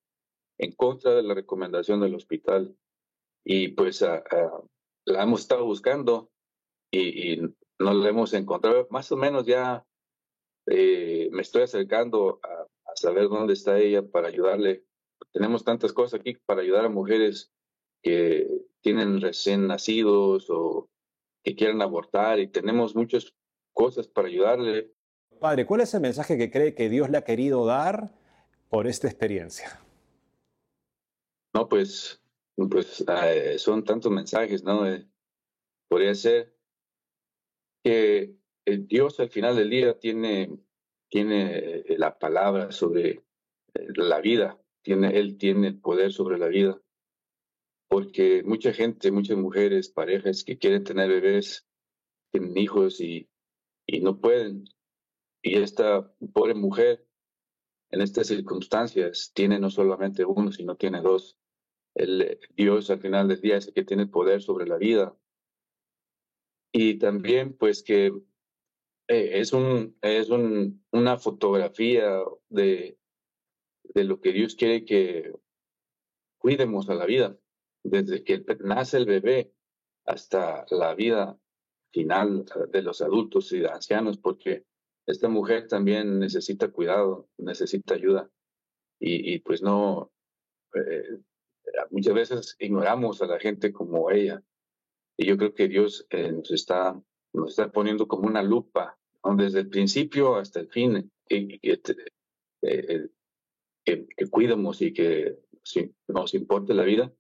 en 0.59 0.73
contra 0.73 1.15
de 1.15 1.23
la 1.23 1.33
recomendación 1.33 2.01
del 2.01 2.13
hospital 2.13 2.77
y 3.43 3.69
pues 3.69 4.01
la 4.01 5.23
hemos 5.23 5.41
estado 5.41 5.65
buscando 5.65 6.31
y, 6.91 7.33
y 7.33 7.55
no 7.79 7.93
la 7.93 8.09
hemos 8.09 8.33
encontrado. 8.33 8.87
Más 8.89 9.11
o 9.11 9.17
menos 9.17 9.45
ya 9.45 9.85
eh, 10.67 11.29
me 11.31 11.41
estoy 11.41 11.63
acercando 11.63 12.39
a, 12.43 12.67
saber 12.95 13.29
dónde 13.29 13.53
está 13.53 13.79
ella 13.79 14.05
para 14.05 14.27
ayudarle. 14.27 14.83
Tenemos 15.31 15.63
tantas 15.63 15.93
cosas 15.93 16.19
aquí 16.19 16.35
para 16.45 16.61
ayudar 16.61 16.85
a 16.85 16.89
mujeres 16.89 17.49
que 18.01 18.45
tienen 18.81 19.21
recién 19.21 19.67
nacidos 19.67 20.49
o 20.49 20.89
que 21.43 21.55
quieren 21.55 21.81
abortar 21.81 22.39
y 22.39 22.47
tenemos 22.47 22.95
muchas 22.95 23.33
cosas 23.73 24.07
para 24.07 24.27
ayudarle. 24.27 24.91
Padre, 25.39 25.65
¿cuál 25.65 25.81
es 25.81 25.93
el 25.93 26.01
mensaje 26.01 26.37
que 26.37 26.51
cree 26.51 26.75
que 26.75 26.89
Dios 26.89 27.09
le 27.09 27.17
ha 27.17 27.23
querido 27.23 27.65
dar 27.65 28.11
por 28.69 28.85
esta 28.85 29.07
experiencia? 29.07 29.79
No, 31.53 31.69
pues, 31.69 32.21
pues 32.69 33.05
eh, 33.07 33.57
son 33.59 33.85
tantos 33.85 34.11
mensajes, 34.11 34.63
¿no? 34.63 34.85
Eh, 34.85 35.07
podría 35.87 36.13
ser 36.15 36.58
que 37.83 38.35
el 38.65 38.87
Dios 38.87 39.19
al 39.19 39.29
final 39.29 39.55
del 39.55 39.69
día 39.69 39.97
tiene, 39.97 40.59
tiene 41.09 41.57
eh, 41.57 41.95
la 41.97 42.17
palabra 42.17 42.71
sobre 42.71 43.09
eh, 43.73 43.87
la 43.95 44.21
vida, 44.21 44.59
tiene, 44.81 45.17
Él 45.17 45.37
tiene 45.37 45.73
poder 45.73 46.13
sobre 46.13 46.37
la 46.37 46.47
vida. 46.47 46.81
Porque 47.87 48.43
mucha 48.43 48.71
gente, 48.73 49.11
muchas 49.11 49.37
mujeres, 49.37 49.89
parejas 49.89 50.43
que 50.43 50.59
quieren 50.59 50.83
tener 50.83 51.09
bebés, 51.09 51.67
tienen 52.31 52.55
hijos 52.57 53.01
y, 53.01 53.27
y 53.87 54.01
no 54.01 54.19
pueden. 54.19 54.65
Y 55.41 55.55
esta 55.55 56.13
pobre 56.33 56.53
mujer, 56.53 57.07
en 57.91 58.01
estas 58.01 58.27
circunstancias, 58.27 59.31
tiene 59.33 59.59
no 59.59 59.71
solamente 59.71 60.25
uno, 60.25 60.51
sino 60.51 60.75
tiene 60.75 61.01
dos. 61.01 61.39
El 61.95 62.39
Dios 62.55 62.91
al 62.91 62.99
final 62.99 63.27
del 63.27 63.41
día 63.41 63.57
es 63.57 63.67
el 63.67 63.73
que 63.73 63.83
tiene 63.83 64.05
poder 64.05 64.43
sobre 64.43 64.67
la 64.67 64.77
vida 64.77 65.17
y 66.71 66.99
también 66.99 67.53
pues 67.53 67.83
que 67.83 68.07
eh, 69.07 69.39
es, 69.39 69.53
un, 69.53 69.97
es 70.01 70.29
un, 70.29 70.85
una 70.91 71.17
fotografía 71.17 72.21
de, 72.49 72.97
de 73.83 74.03
lo 74.03 74.21
que 74.21 74.31
Dios 74.31 74.55
quiere 74.55 74.85
que 74.85 75.33
cuidemos 76.37 76.89
a 76.89 76.95
la 76.95 77.05
vida, 77.05 77.37
desde 77.83 78.23
que 78.23 78.43
nace 78.59 78.97
el 78.97 79.05
bebé 79.05 79.51
hasta 80.05 80.65
la 80.69 80.93
vida 80.95 81.39
final 81.91 82.45
de 82.71 82.81
los 82.81 83.01
adultos 83.01 83.51
y 83.51 83.59
de 83.59 83.69
ancianos, 83.69 84.17
porque 84.17 84.65
esta 85.07 85.27
mujer 85.27 85.67
también 85.67 86.19
necesita 86.19 86.69
cuidado, 86.69 87.27
necesita 87.37 87.95
ayuda. 87.95 88.29
Y, 88.99 89.33
y 89.33 89.39
pues 89.39 89.61
no, 89.61 90.11
eh, 90.75 91.19
muchas 91.89 92.13
veces 92.13 92.55
ignoramos 92.59 93.21
a 93.21 93.27
la 93.27 93.39
gente 93.39 93.73
como 93.73 94.11
ella, 94.11 94.43
y 95.19 95.25
yo 95.25 95.37
creo 95.37 95.53
que 95.53 95.67
Dios 95.67 96.07
eh, 96.11 96.31
nos, 96.31 96.49
está, 96.49 96.97
nos 97.33 97.49
está 97.49 97.69
poniendo 97.69 98.07
como 98.07 98.25
una 98.25 98.41
lupa, 98.41 98.97
desde 99.35 99.59
el 99.59 99.69
principio 99.69 100.37
hasta 100.37 100.61
el 100.61 100.69
fin, 100.69 101.11
que, 101.27 101.59
que, 101.59 101.77
eh, 102.61 103.09
cuidemos 104.31 104.81
y 104.81 104.93
que 104.93 105.39
nos 106.07 106.33
importe 106.33 106.73
la 106.73 106.83
vida 106.83 107.13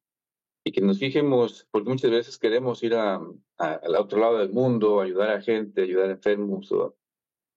y 0.63 0.71
que 0.71 0.79
nos 0.79 0.97
fijemos, 0.97 1.67
porque 1.71 1.89
muchas 1.89 2.09
veces 2.09 2.37
queremos 2.37 2.81
ir 2.83 2.95
a, 2.95 3.21
al 3.57 3.95
otro 3.97 4.19
lado 4.19 4.37
del 4.37 4.51
mundo, 4.51 5.01
ayudar 5.01 5.31
a 5.31 5.41
gente, 5.41 5.81
ayudar 5.81 6.07
a 6.09 6.13
enfermos 6.13 6.73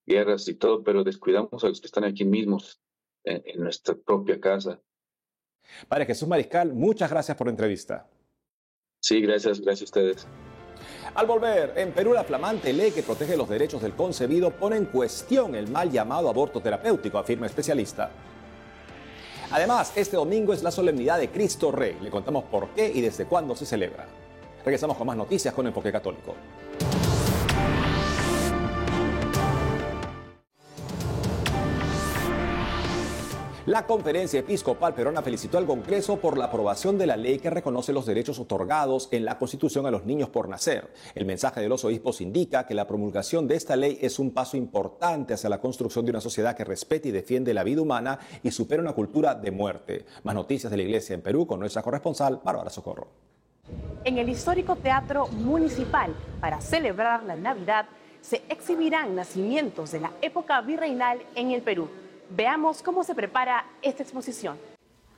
guerras 0.05 0.45
y 0.49 0.55
todo, 0.55 0.83
pero 0.83 1.05
descuidamos 1.05 1.63
a 1.63 1.69
los 1.69 1.79
que 1.79 1.87
están 1.87 2.03
aquí 2.03 2.25
mismos 2.25 2.81
en, 3.23 3.41
en 3.45 3.61
nuestra 3.61 3.95
propia 3.95 4.41
casa. 4.41 4.81
Padre 5.87 6.05
Jesús 6.05 6.27
Mariscal, 6.27 6.73
muchas 6.73 7.09
gracias 7.09 7.37
por 7.37 7.47
la 7.47 7.51
entrevista. 7.51 8.09
Sí, 9.03 9.19
gracias, 9.19 9.59
gracias 9.59 9.81
a 9.81 9.83
ustedes. 9.83 10.27
Al 11.13 11.27
volver, 11.27 11.73
en 11.75 11.91
Perú 11.91 12.13
la 12.13 12.23
flamante 12.23 12.71
ley 12.71 12.91
que 12.91 13.03
protege 13.03 13.35
los 13.35 13.49
derechos 13.49 13.81
del 13.81 13.91
concebido 13.95 14.49
pone 14.51 14.77
en 14.77 14.85
cuestión 14.85 15.55
el 15.55 15.67
mal 15.67 15.91
llamado 15.91 16.29
aborto 16.29 16.61
terapéutico, 16.61 17.17
afirma 17.17 17.45
especialista. 17.45 18.09
Además, 19.51 19.91
este 19.97 20.15
domingo 20.15 20.53
es 20.53 20.63
la 20.63 20.71
solemnidad 20.71 21.19
de 21.19 21.29
Cristo 21.29 21.69
Rey. 21.69 21.97
Le 22.01 22.09
contamos 22.09 22.45
por 22.45 22.69
qué 22.69 22.89
y 22.95 23.01
desde 23.01 23.25
cuándo 23.25 23.57
se 23.57 23.65
celebra. 23.65 24.07
Regresamos 24.63 24.95
con 24.95 25.05
más 25.05 25.17
noticias 25.17 25.53
con 25.53 25.67
Enfoque 25.67 25.91
Católico. 25.91 26.33
La 33.65 33.87
Conferencia 33.87 34.41
Episcopal 34.41 34.93
Peruana 34.93 35.21
felicitó 35.21 35.57
al 35.57 35.65
Congreso 35.65 36.17
por 36.17 36.37
la 36.37 36.45
aprobación 36.45 36.97
de 36.97 37.07
la 37.07 37.15
ley 37.15 37.39
que 37.39 37.49
reconoce 37.49 37.93
los 37.93 38.05
derechos 38.05 38.37
otorgados 38.37 39.07
en 39.11 39.23
la 39.23 39.37
Constitución 39.37 39.85
a 39.85 39.91
los 39.91 40.03
niños 40.03 40.27
por 40.27 40.49
nacer. 40.49 40.89
El 41.15 41.25
mensaje 41.25 41.61
de 41.61 41.69
los 41.69 41.85
obispos 41.85 42.19
indica 42.19 42.65
que 42.65 42.73
la 42.73 42.85
promulgación 42.85 43.47
de 43.47 43.55
esta 43.55 43.77
ley 43.77 43.99
es 44.01 44.19
un 44.19 44.31
paso 44.31 44.57
importante 44.57 45.33
hacia 45.33 45.49
la 45.49 45.61
construcción 45.61 46.03
de 46.03 46.11
una 46.11 46.19
sociedad 46.19 46.57
que 46.57 46.65
respete 46.65 47.07
y 47.07 47.13
defiende 47.13 47.53
la 47.53 47.63
vida 47.63 47.81
humana 47.81 48.19
y 48.43 48.51
supera 48.51 48.81
una 48.81 48.91
cultura 48.91 49.33
de 49.33 49.51
muerte. 49.51 50.05
Más 50.23 50.35
noticias 50.35 50.69
de 50.69 50.75
la 50.75 50.83
Iglesia 50.83 51.13
en 51.13 51.21
Perú 51.21 51.47
con 51.47 51.61
nuestra 51.61 51.83
corresponsal 51.83 52.41
Bárbara 52.43 52.69
Socorro. 52.69 53.07
En 54.03 54.17
el 54.17 54.27
histórico 54.27 54.75
Teatro 54.75 55.27
Municipal, 55.27 56.13
para 56.41 56.59
celebrar 56.59 57.23
la 57.23 57.37
Navidad, 57.37 57.85
se 58.19 58.41
exhibirán 58.49 59.15
nacimientos 59.15 59.93
de 59.93 60.01
la 60.01 60.11
época 60.21 60.59
virreinal 60.59 61.21
en 61.35 61.51
el 61.51 61.61
Perú. 61.61 61.87
Veamos 62.35 62.81
cómo 62.81 63.03
se 63.03 63.13
prepara 63.13 63.65
esta 63.83 64.01
exposición. 64.01 64.57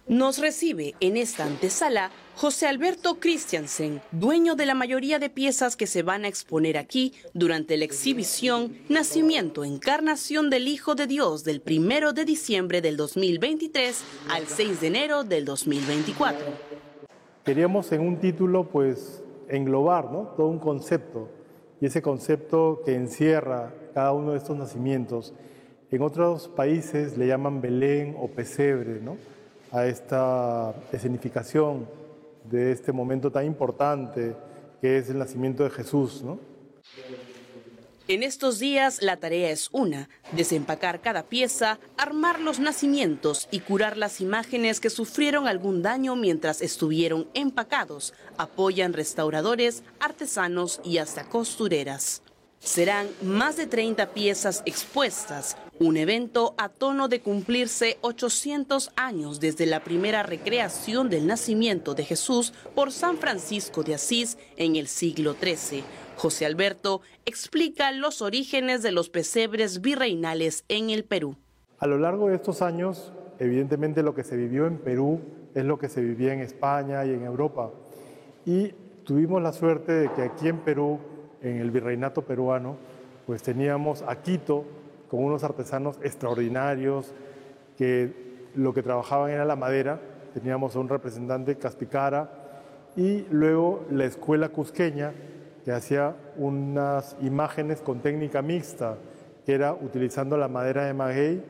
Nos 0.07 0.37
recibe 0.37 0.95
en 0.99 1.15
esta 1.15 1.45
antesala 1.45 2.11
José 2.35 2.67
Alberto 2.67 3.15
Christiansen, 3.21 4.01
dueño 4.11 4.55
de 4.55 4.65
la 4.65 4.75
mayoría 4.75 5.17
de 5.17 5.29
piezas 5.29 5.77
que 5.77 5.87
se 5.87 6.03
van 6.03 6.25
a 6.25 6.27
exponer 6.27 6.77
aquí 6.77 7.13
durante 7.33 7.77
la 7.77 7.85
exhibición 7.85 8.77
Nacimiento, 8.89 9.63
Encarnación 9.63 10.49
del 10.49 10.67
Hijo 10.67 10.93
de 10.93 11.07
Dios 11.07 11.45
del 11.45 11.63
1 11.65 12.11
de 12.11 12.25
diciembre 12.25 12.81
del 12.81 12.97
2023 12.97 14.03
al 14.29 14.45
6 14.45 14.81
de 14.81 14.87
enero 14.87 15.23
del 15.23 15.45
2024. 15.45 16.45
Queríamos 17.45 17.91
en 17.93 18.01
un 18.01 18.19
título 18.19 18.69
pues 18.69 19.23
englobar 19.47 20.11
¿no? 20.11 20.33
todo 20.35 20.47
un 20.47 20.59
concepto 20.59 21.29
y 21.79 21.85
ese 21.85 22.01
concepto 22.01 22.81
que 22.85 22.93
encierra 22.93 23.73
cada 23.93 24.11
uno 24.11 24.33
de 24.33 24.37
estos 24.37 24.57
nacimientos. 24.57 25.33
En 25.95 26.01
otros 26.01 26.49
países 26.49 27.17
le 27.17 27.25
llaman 27.25 27.61
Belén 27.61 28.17
o 28.19 28.27
pesebre, 28.27 28.99
¿no? 28.99 29.15
a 29.71 29.85
esta 29.85 30.75
escenificación 30.91 31.87
de 32.43 32.73
este 32.73 32.91
momento 32.91 33.31
tan 33.31 33.45
importante 33.45 34.35
que 34.81 34.97
es 34.97 35.09
el 35.09 35.19
nacimiento 35.19 35.63
de 35.63 35.69
Jesús. 35.69 36.21
¿no? 36.21 36.37
En 38.09 38.23
estos 38.23 38.59
días 38.59 39.01
la 39.01 39.15
tarea 39.15 39.49
es 39.49 39.69
una, 39.71 40.09
desempacar 40.33 40.99
cada 40.99 41.23
pieza, 41.23 41.79
armar 41.95 42.41
los 42.41 42.59
nacimientos 42.59 43.47
y 43.49 43.61
curar 43.61 43.95
las 43.95 44.19
imágenes 44.19 44.81
que 44.81 44.89
sufrieron 44.89 45.47
algún 45.47 45.81
daño 45.81 46.17
mientras 46.17 46.61
estuvieron 46.61 47.29
empacados, 47.33 48.13
apoyan 48.37 48.91
restauradores, 48.91 49.81
artesanos 50.01 50.81
y 50.83 50.97
hasta 50.97 51.23
costureras. 51.29 52.21
Serán 52.59 53.07
más 53.21 53.57
de 53.57 53.67
30 53.67 54.09
piezas 54.13 54.63
expuestas, 54.65 55.55
un 55.79 55.97
evento 55.97 56.55
a 56.57 56.69
tono 56.69 57.07
de 57.07 57.21
cumplirse 57.21 57.97
800 58.01 58.91
años 58.95 59.39
desde 59.39 59.65
la 59.65 59.81
primera 59.81 60.23
recreación 60.23 61.09
del 61.09 61.27
nacimiento 61.27 61.93
de 61.93 62.05
Jesús 62.05 62.53
por 62.73 62.91
San 62.91 63.17
Francisco 63.17 63.83
de 63.83 63.95
Asís 63.95 64.37
en 64.57 64.75
el 64.75 64.87
siglo 64.87 65.35
XIII. 65.39 65.83
José 66.17 66.45
Alberto 66.45 67.01
explica 67.25 67.91
los 67.91 68.21
orígenes 68.21 68.81
de 68.81 68.91
los 68.91 69.09
pesebres 69.09 69.81
virreinales 69.81 70.63
en 70.69 70.89
el 70.89 71.03
Perú. 71.03 71.35
A 71.77 71.87
lo 71.87 71.99
largo 71.99 72.29
de 72.29 72.35
estos 72.35 72.61
años, 72.61 73.11
evidentemente 73.37 74.01
lo 74.01 74.15
que 74.15 74.23
se 74.23 74.37
vivió 74.37 74.65
en 74.65 74.77
Perú 74.77 75.21
es 75.53 75.65
lo 75.65 75.77
que 75.77 75.89
se 75.89 76.01
vivía 76.01 76.33
en 76.33 76.39
España 76.39 77.05
y 77.05 77.13
en 77.13 77.23
Europa. 77.23 77.71
Y 78.45 78.73
tuvimos 79.03 79.41
la 79.41 79.53
suerte 79.53 79.91
de 79.91 80.11
que 80.13 80.21
aquí 80.23 80.47
en 80.47 80.59
Perú 80.59 80.99
en 81.41 81.57
el 81.57 81.71
virreinato 81.71 82.21
peruano, 82.23 82.77
pues 83.25 83.41
teníamos 83.43 84.03
a 84.03 84.21
Quito 84.21 84.65
con 85.09 85.23
unos 85.23 85.43
artesanos 85.43 85.97
extraordinarios 86.03 87.13
que 87.77 88.49
lo 88.55 88.73
que 88.73 88.83
trabajaban 88.83 89.31
era 89.31 89.45
la 89.45 89.55
madera, 89.55 89.99
teníamos 90.33 90.75
a 90.75 90.79
un 90.79 90.89
representante 90.89 91.57
Caspicara 91.57 92.29
y 92.95 93.25
luego 93.29 93.85
la 93.91 94.05
escuela 94.05 94.49
cusqueña 94.49 95.13
que 95.63 95.71
hacía 95.71 96.15
unas 96.37 97.17
imágenes 97.21 97.81
con 97.81 97.99
técnica 97.99 98.41
mixta, 98.41 98.97
que 99.45 99.53
era 99.53 99.73
utilizando 99.73 100.37
la 100.37 100.47
madera 100.47 100.85
de 100.85 100.93
maguey 100.93 101.41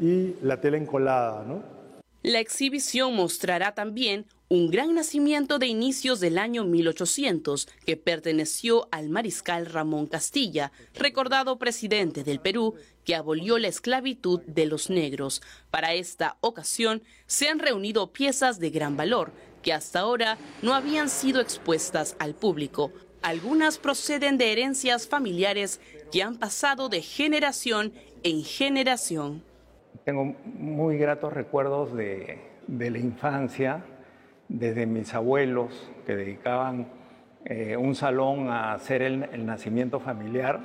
y 0.00 0.34
la 0.42 0.60
tela 0.60 0.78
encolada. 0.78 1.44
¿no? 1.44 1.62
La 2.22 2.40
exhibición 2.40 3.14
mostrará 3.14 3.74
también 3.74 4.24
un 4.50 4.70
gran 4.70 4.94
nacimiento 4.94 5.58
de 5.58 5.66
inicios 5.66 6.20
del 6.20 6.38
año 6.38 6.64
1800 6.64 7.68
que 7.84 7.98
perteneció 7.98 8.88
al 8.90 9.10
mariscal 9.10 9.66
Ramón 9.66 10.06
Castilla, 10.06 10.72
recordado 10.94 11.58
presidente 11.58 12.24
del 12.24 12.40
Perú, 12.40 12.74
que 13.04 13.14
abolió 13.14 13.58
la 13.58 13.68
esclavitud 13.68 14.40
de 14.46 14.64
los 14.64 14.88
negros. 14.88 15.42
Para 15.70 15.92
esta 15.92 16.38
ocasión 16.40 17.02
se 17.26 17.48
han 17.48 17.58
reunido 17.58 18.10
piezas 18.10 18.58
de 18.58 18.70
gran 18.70 18.96
valor 18.96 19.32
que 19.62 19.74
hasta 19.74 20.00
ahora 20.00 20.38
no 20.62 20.74
habían 20.74 21.10
sido 21.10 21.42
expuestas 21.42 22.16
al 22.18 22.34
público. 22.34 22.90
Algunas 23.20 23.76
proceden 23.76 24.38
de 24.38 24.52
herencias 24.52 25.08
familiares 25.08 25.80
que 26.10 26.22
han 26.22 26.38
pasado 26.38 26.88
de 26.88 27.02
generación 27.02 27.92
en 28.22 28.44
generación. 28.44 29.42
Tengo 30.04 30.24
muy 30.24 30.96
gratos 30.96 31.34
recuerdos 31.34 31.94
de, 31.94 32.38
de 32.66 32.90
la 32.90 32.98
infancia 32.98 33.84
desde 34.48 34.86
mis 34.86 35.14
abuelos 35.14 35.72
que 36.06 36.16
dedicaban 36.16 36.88
eh, 37.44 37.76
un 37.76 37.94
salón 37.94 38.48
a 38.48 38.72
hacer 38.74 39.02
el, 39.02 39.46
nacimiento 39.46 40.00
familiar. 40.00 40.62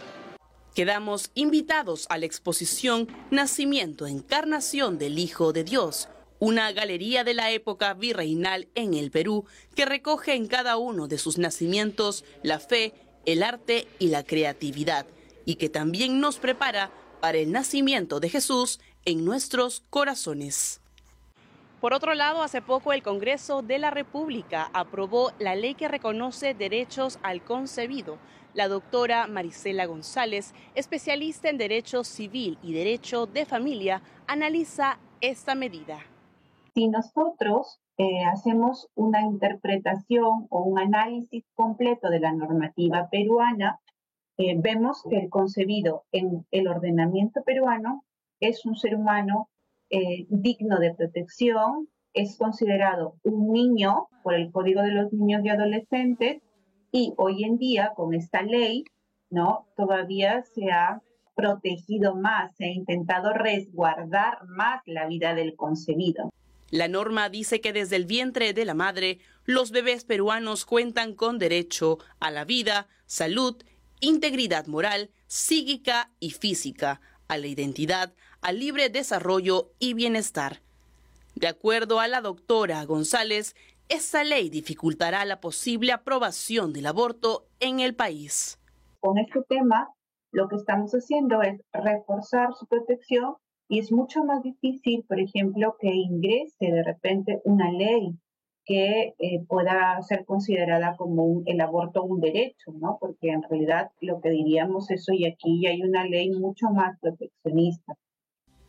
Quedamos 0.73 1.31
invitados 1.35 2.07
a 2.09 2.17
la 2.17 2.25
exposición 2.25 3.07
Nacimiento, 3.29 4.07
Encarnación 4.07 4.97
del 4.97 5.19
Hijo 5.19 5.53
de 5.53 5.63
Dios, 5.63 6.09
una 6.39 6.71
galería 6.71 7.23
de 7.23 7.35
la 7.35 7.51
época 7.51 7.93
virreinal 7.93 8.67
en 8.73 8.95
el 8.95 9.11
Perú 9.11 9.45
que 9.75 9.85
recoge 9.85 10.33
en 10.33 10.47
cada 10.47 10.77
uno 10.77 11.07
de 11.07 11.19
sus 11.19 11.37
nacimientos 11.37 12.25
la 12.41 12.59
fe, 12.59 12.93
el 13.25 13.43
arte 13.43 13.87
y 13.99 14.07
la 14.07 14.23
creatividad, 14.23 15.05
y 15.45 15.55
que 15.55 15.69
también 15.69 16.19
nos 16.19 16.39
prepara 16.39 16.91
para 17.21 17.37
el 17.37 17.51
nacimiento 17.51 18.19
de 18.19 18.29
Jesús 18.29 18.79
en 19.05 19.23
nuestros 19.23 19.83
corazones. 19.89 20.82
Por 21.83 21.93
otro 21.93 22.13
lado, 22.13 22.43
hace 22.43 22.61
poco 22.61 22.93
el 22.93 23.03
Congreso 23.03 23.61
de 23.61 23.77
la 23.77 23.91
República 23.91 24.69
aprobó 24.73 25.31
la 25.37 25.53
ley 25.53 25.75
que 25.75 25.89
reconoce 25.89 26.53
derechos 26.53 27.19
al 27.23 27.43
concebido. 27.43 28.19
La 28.53 28.69
doctora 28.69 29.27
Marisela 29.27 29.85
González, 29.85 30.53
especialista 30.75 31.49
en 31.49 31.57
Derecho 31.57 32.05
Civil 32.05 32.57
y 32.63 32.71
Derecho 32.71 33.25
de 33.25 33.43
Familia, 33.43 34.01
analiza 34.27 34.97
esta 35.19 35.55
medida. 35.55 35.99
Si 36.73 36.87
nosotros 36.87 37.81
eh, 37.97 38.23
hacemos 38.31 38.87
una 38.95 39.21
interpretación 39.23 40.47
o 40.49 40.61
un 40.61 40.79
análisis 40.79 41.43
completo 41.53 42.09
de 42.09 42.21
la 42.21 42.31
normativa 42.31 43.09
peruana, 43.11 43.81
eh, 44.37 44.55
vemos 44.57 45.03
que 45.09 45.17
el 45.17 45.29
concebido 45.29 46.05
en 46.13 46.45
el 46.49 46.69
ordenamiento 46.69 47.43
peruano 47.43 48.05
es 48.39 48.65
un 48.65 48.77
ser 48.77 48.95
humano 48.95 49.49
eh, 49.93 50.25
digno 50.29 50.79
de 50.79 50.91
protección, 50.95 51.87
es 52.15 52.35
considerado 52.35 53.15
un 53.21 53.51
niño 53.51 54.07
por 54.23 54.33
el 54.33 54.51
Código 54.51 54.81
de 54.81 54.91
los 54.91 55.13
Niños 55.13 55.41
y 55.45 55.49
Adolescentes 55.49 56.41
y 56.91 57.13
hoy 57.17 57.43
en 57.43 57.59
día 57.59 57.91
con 57.95 58.15
esta 58.15 58.41
ley, 58.41 58.85
¿no? 59.29 59.67
Todavía 59.77 60.41
se 60.55 60.71
ha 60.71 61.03
protegido 61.35 62.15
más, 62.15 62.55
se 62.55 62.65
ha 62.65 62.71
intentado 62.71 63.33
resguardar 63.33 64.39
más 64.47 64.81
la 64.87 65.05
vida 65.05 65.35
del 65.35 65.55
concebido. 65.55 66.31
La 66.71 66.87
norma 66.87 67.29
dice 67.29 67.61
que 67.61 67.71
desde 67.71 67.95
el 67.95 68.05
vientre 68.05 68.53
de 68.53 68.65
la 68.65 68.73
madre, 68.73 69.19
los 69.45 69.69
bebés 69.69 70.05
peruanos 70.05 70.65
cuentan 70.65 71.13
con 71.13 71.37
derecho 71.37 71.99
a 72.19 72.31
la 72.31 72.45
vida, 72.45 72.87
salud, 73.05 73.63
integridad 73.99 74.65
moral, 74.65 75.11
psíquica 75.27 76.09
y 76.19 76.31
física, 76.31 76.99
a 77.27 77.37
la 77.37 77.47
identidad, 77.47 78.13
al 78.43 78.59
libre 78.59 78.89
desarrollo 78.89 79.71
y 79.79 79.93
bienestar. 79.93 80.59
De 81.35 81.47
acuerdo 81.47 81.99
a 81.99 82.07
la 82.07 82.21
doctora 82.21 82.83
González, 82.85 83.55
esta 83.89 84.23
ley 84.23 84.49
dificultará 84.49 85.25
la 85.25 85.39
posible 85.39 85.91
aprobación 85.91 86.73
del 86.73 86.85
aborto 86.85 87.47
en 87.59 87.79
el 87.79 87.95
país. 87.95 88.59
Con 88.99 89.17
este 89.17 89.41
tema, 89.49 89.89
lo 90.31 90.47
que 90.47 90.57
estamos 90.57 90.91
haciendo 90.91 91.41
es 91.41 91.61
reforzar 91.71 92.53
su 92.53 92.67
protección 92.67 93.35
y 93.67 93.79
es 93.79 93.91
mucho 93.91 94.23
más 94.23 94.43
difícil, 94.43 95.03
por 95.07 95.19
ejemplo, 95.19 95.75
que 95.79 95.89
ingrese 95.89 96.71
de 96.71 96.83
repente 96.83 97.41
una 97.45 97.71
ley 97.71 98.17
que 98.65 99.13
eh, 99.19 99.45
pueda 99.47 100.01
ser 100.01 100.25
considerada 100.25 100.95
como 100.97 101.43
el 101.45 101.59
aborto 101.59 102.03
un 102.03 102.21
derecho, 102.21 102.71
¿no? 102.73 102.97
Porque 102.99 103.29
en 103.29 103.43
realidad 103.43 103.91
lo 103.99 104.21
que 104.21 104.29
diríamos 104.29 104.89
eso 104.91 105.11
y 105.13 105.25
aquí 105.25 105.65
hay 105.67 105.81
una 105.81 106.05
ley 106.05 106.31
mucho 106.31 106.67
más 106.69 106.97
proteccionista. 106.99 107.95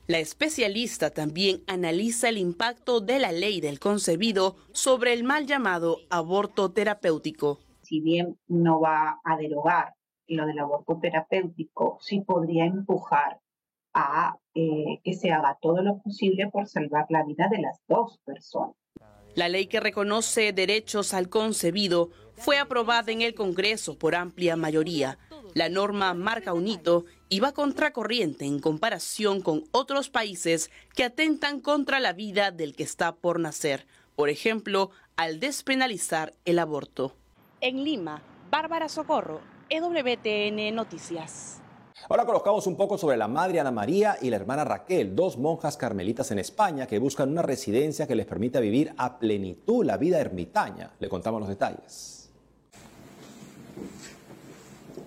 La 0.06 0.18
especialista 0.18 1.10
también 1.10 1.62
analiza 1.66 2.28
el 2.28 2.36
impacto 2.36 3.00
de 3.00 3.18
la 3.18 3.32
ley 3.32 3.62
del 3.62 3.80
concebido 3.80 4.56
sobre 4.72 5.14
el 5.14 5.24
mal 5.24 5.46
llamado 5.46 5.96
aborto 6.10 6.72
terapéutico. 6.72 7.60
Si 7.80 8.00
bien 8.00 8.38
no 8.46 8.80
va 8.80 9.20
a 9.24 9.36
derogar 9.38 9.94
lo 10.26 10.44
del 10.44 10.58
aborto 10.58 10.98
terapéutico, 11.00 11.96
sí 12.02 12.20
podría 12.20 12.66
empujar 12.66 13.40
a 13.94 14.36
eh, 14.54 15.00
que 15.02 15.14
se 15.14 15.30
haga 15.30 15.56
todo 15.62 15.80
lo 15.80 15.98
posible 16.02 16.50
por 16.50 16.68
salvar 16.68 17.06
la 17.08 17.24
vida 17.24 17.48
de 17.50 17.62
las 17.62 17.80
dos 17.88 18.20
personas. 18.26 18.76
La 19.34 19.48
ley 19.48 19.68
que 19.68 19.80
reconoce 19.80 20.52
derechos 20.52 21.14
al 21.14 21.30
concebido 21.30 22.10
fue 22.36 22.58
aprobada 22.58 23.12
en 23.12 23.22
el 23.22 23.34
Congreso 23.34 23.98
por 23.98 24.14
amplia 24.14 24.56
mayoría. 24.56 25.18
La 25.54 25.68
norma 25.68 26.14
marca 26.14 26.52
un 26.52 26.66
hito 26.66 27.04
y 27.28 27.40
va 27.40 27.52
contracorriente 27.52 28.44
en 28.44 28.58
comparación 28.58 29.40
con 29.40 29.64
otros 29.70 30.10
países 30.10 30.70
que 30.94 31.04
atentan 31.04 31.60
contra 31.60 32.00
la 32.00 32.12
vida 32.12 32.50
del 32.50 32.74
que 32.74 32.82
está 32.82 33.14
por 33.14 33.38
nacer, 33.38 33.86
por 34.16 34.28
ejemplo, 34.28 34.90
al 35.16 35.40
despenalizar 35.40 36.34
el 36.44 36.58
aborto. 36.58 37.14
En 37.60 37.84
Lima, 37.84 38.22
Bárbara 38.50 38.88
Socorro, 38.88 39.40
EWTN 39.68 40.74
Noticias. 40.74 41.60
Ahora 42.08 42.26
colocamos 42.26 42.66
un 42.66 42.76
poco 42.76 42.98
sobre 42.98 43.16
la 43.16 43.28
madre 43.28 43.60
Ana 43.60 43.70
María 43.70 44.18
y 44.20 44.28
la 44.28 44.36
hermana 44.36 44.64
Raquel, 44.64 45.16
dos 45.16 45.38
monjas 45.38 45.76
carmelitas 45.76 46.30
en 46.32 46.38
España 46.38 46.86
que 46.86 46.98
buscan 46.98 47.30
una 47.30 47.42
residencia 47.42 48.06
que 48.06 48.14
les 48.14 48.26
permita 48.26 48.60
vivir 48.60 48.92
a 48.98 49.18
plenitud 49.18 49.84
la 49.86 49.96
vida 49.96 50.20
ermitaña. 50.20 50.90
Le 50.98 51.08
contamos 51.08 51.40
los 51.40 51.48
detalles. 51.48 52.23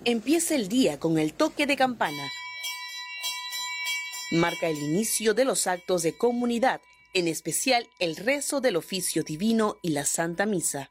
Empieza 0.04 0.54
el 0.54 0.68
día 0.68 0.98
con 0.98 1.18
el 1.18 1.34
toque 1.34 1.66
de 1.66 1.76
campana. 1.76 2.30
Marca 4.32 4.68
el 4.68 4.78
inicio 4.78 5.34
de 5.34 5.44
los 5.44 5.66
actos 5.66 6.02
de 6.02 6.16
comunidad, 6.16 6.80
en 7.14 7.28
especial 7.28 7.88
el 7.98 8.16
rezo 8.16 8.60
del 8.60 8.76
oficio 8.76 9.22
divino 9.22 9.76
y 9.82 9.90
la 9.90 10.04
Santa 10.04 10.46
Misa. 10.46 10.90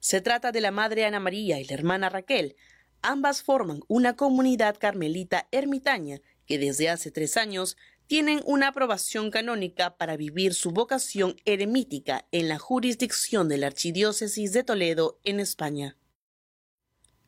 Se 0.00 0.20
trata 0.20 0.52
de 0.52 0.60
la 0.60 0.70
Madre 0.70 1.04
Ana 1.04 1.20
María 1.20 1.60
y 1.60 1.64
la 1.64 1.74
hermana 1.74 2.08
Raquel, 2.08 2.56
Ambas 3.02 3.42
forman 3.42 3.80
una 3.86 4.16
comunidad 4.16 4.76
carmelita 4.78 5.46
ermitaña 5.52 6.20
que 6.46 6.58
desde 6.58 6.88
hace 6.88 7.10
tres 7.10 7.36
años 7.36 7.76
tienen 8.06 8.40
una 8.44 8.68
aprobación 8.68 9.30
canónica 9.30 9.96
para 9.96 10.16
vivir 10.16 10.54
su 10.54 10.72
vocación 10.72 11.36
eremítica 11.44 12.26
en 12.32 12.48
la 12.48 12.58
jurisdicción 12.58 13.48
de 13.48 13.58
la 13.58 13.68
Archidiócesis 13.68 14.52
de 14.52 14.64
Toledo, 14.64 15.20
en 15.24 15.40
España. 15.40 15.96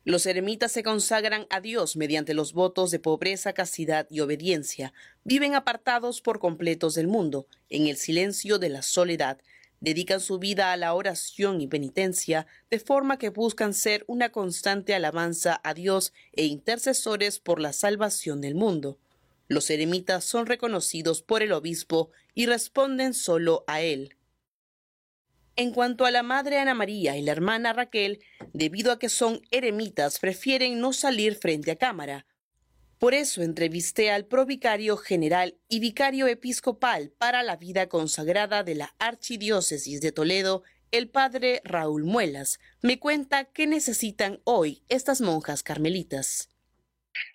Los 0.05 0.25
eremitas 0.25 0.73
se 0.73 0.83
consagran 0.83 1.47
a 1.51 1.61
Dios 1.61 1.95
mediante 1.97 2.33
los 2.33 2.55
votos 2.55 2.91
de 2.91 2.99
pobreza, 2.99 3.53
castidad 3.53 4.07
y 4.09 4.21
obediencia. 4.21 4.95
Viven 5.25 5.55
apartados 5.55 6.23
por 6.23 6.39
completos 6.39 6.95
del 6.95 7.07
mundo, 7.07 7.47
en 7.69 7.87
el 7.87 7.97
silencio 7.99 8.59
de 8.59 8.71
la 8.71 8.81
soledad, 8.81 9.39
dedican 9.81 10.21
su 10.21 10.39
vida 10.39 10.73
a 10.73 10.77
la 10.77 10.95
oración 10.95 11.61
y 11.61 11.67
penitencia, 11.67 12.47
de 12.71 12.79
forma 12.79 13.19
que 13.19 13.29
buscan 13.29 13.75
ser 13.75 14.05
una 14.07 14.31
constante 14.31 14.95
alabanza 14.95 15.61
a 15.65 15.75
Dios 15.75 16.13
e 16.33 16.45
intercesores 16.45 17.39
por 17.39 17.61
la 17.61 17.73
salvación 17.75 18.41
del 18.41 18.55
mundo. 18.55 18.99
Los 19.49 19.69
eremitas 19.69 20.25
son 20.25 20.47
reconocidos 20.47 21.23
por 21.23 21.43
el 21.43 21.53
obispo 21.53 22.11
y 22.35 22.47
responden 22.47 23.13
solo 23.15 23.65
a 23.67 23.81
él. 23.83 24.17
En 25.61 25.73
cuanto 25.73 26.07
a 26.07 26.11
la 26.11 26.23
madre 26.23 26.59
Ana 26.59 26.73
María 26.73 27.19
y 27.19 27.21
la 27.21 27.33
hermana 27.33 27.75
Raquel, 27.75 28.25
debido 28.55 28.93
a 28.93 28.99
que 28.99 29.11
son 29.11 29.43
eremitas, 29.51 30.19
prefieren 30.19 30.81
no 30.81 30.95
salir 30.95 31.35
frente 31.35 31.71
a 31.71 31.77
cámara, 31.77 32.25
por 32.99 33.13
eso 33.13 33.43
entrevisté 33.43 34.11
al 34.11 34.25
provicario 34.25 34.97
general 34.97 35.59
y 35.69 35.81
vicario 35.81 36.29
episcopal 36.29 37.13
para 37.19 37.43
la 37.43 37.57
vida 37.57 37.91
consagrada 37.91 38.65
de 38.65 38.75
la 38.75 38.95
Archidiócesis 38.99 40.01
de 40.01 40.13
Toledo, 40.13 40.63
el 40.93 41.11
padre 41.11 41.61
Raúl 41.63 42.05
Muelas. 42.05 42.59
Me 42.81 42.99
cuenta 42.99 43.45
qué 43.45 43.67
necesitan 43.67 44.41
hoy 44.45 44.83
estas 44.89 45.21
monjas 45.21 45.63
carmelitas. 45.63 46.50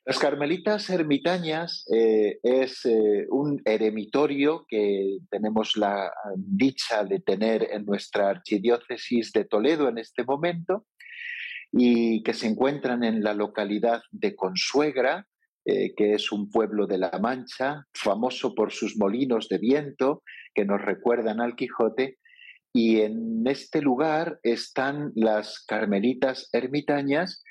Las 0.06 0.20
carmelitas 0.20 0.90
ermitañas 0.90 1.86
eh, 1.94 2.40
es 2.44 2.86
eh, 2.86 3.26
un 3.30 3.62
eremitorio 3.66 4.66
que 4.68 5.18
tenemos 5.30 5.76
la 5.76 6.12
dicha 6.38 7.04
de 7.04 7.20
tener 7.20 7.68
en 7.72 7.86
nuestra 7.86 8.30
archidiócesis 8.30 9.32
de 9.32 9.46
Toledo 9.46 9.90
en 9.90 9.98
este 9.98 10.24
momento 10.24 10.86
y 11.72 12.24
que 12.24 12.34
se 12.34 12.48
encuentran 12.48 13.04
en 13.04 13.24
la 13.24 13.34
localidad 13.34 14.02
de 14.12 14.36
Consuegra, 14.36 15.28
eh, 15.66 15.94
que 15.96 16.14
es 16.14 16.32
un 16.32 16.50
pueblo 16.50 16.88
de 16.88 16.98
La 16.98 17.20
Mancha, 17.22 17.86
famoso 17.94 18.56
por 18.56 18.72
sus 18.72 18.98
molinos 18.98 19.50
de 19.50 19.58
viento 19.58 20.24
que 20.54 20.66
nos 20.66 20.82
recuerdan 20.82 21.42
al 21.42 21.56
Quijote. 21.56 22.18
Y 22.72 23.02
en 23.02 23.46
este 23.48 23.82
lugar 23.82 24.40
están 24.44 25.12
las 25.16 25.64
carmelitas 25.66 26.50
ermitañas 26.54 27.44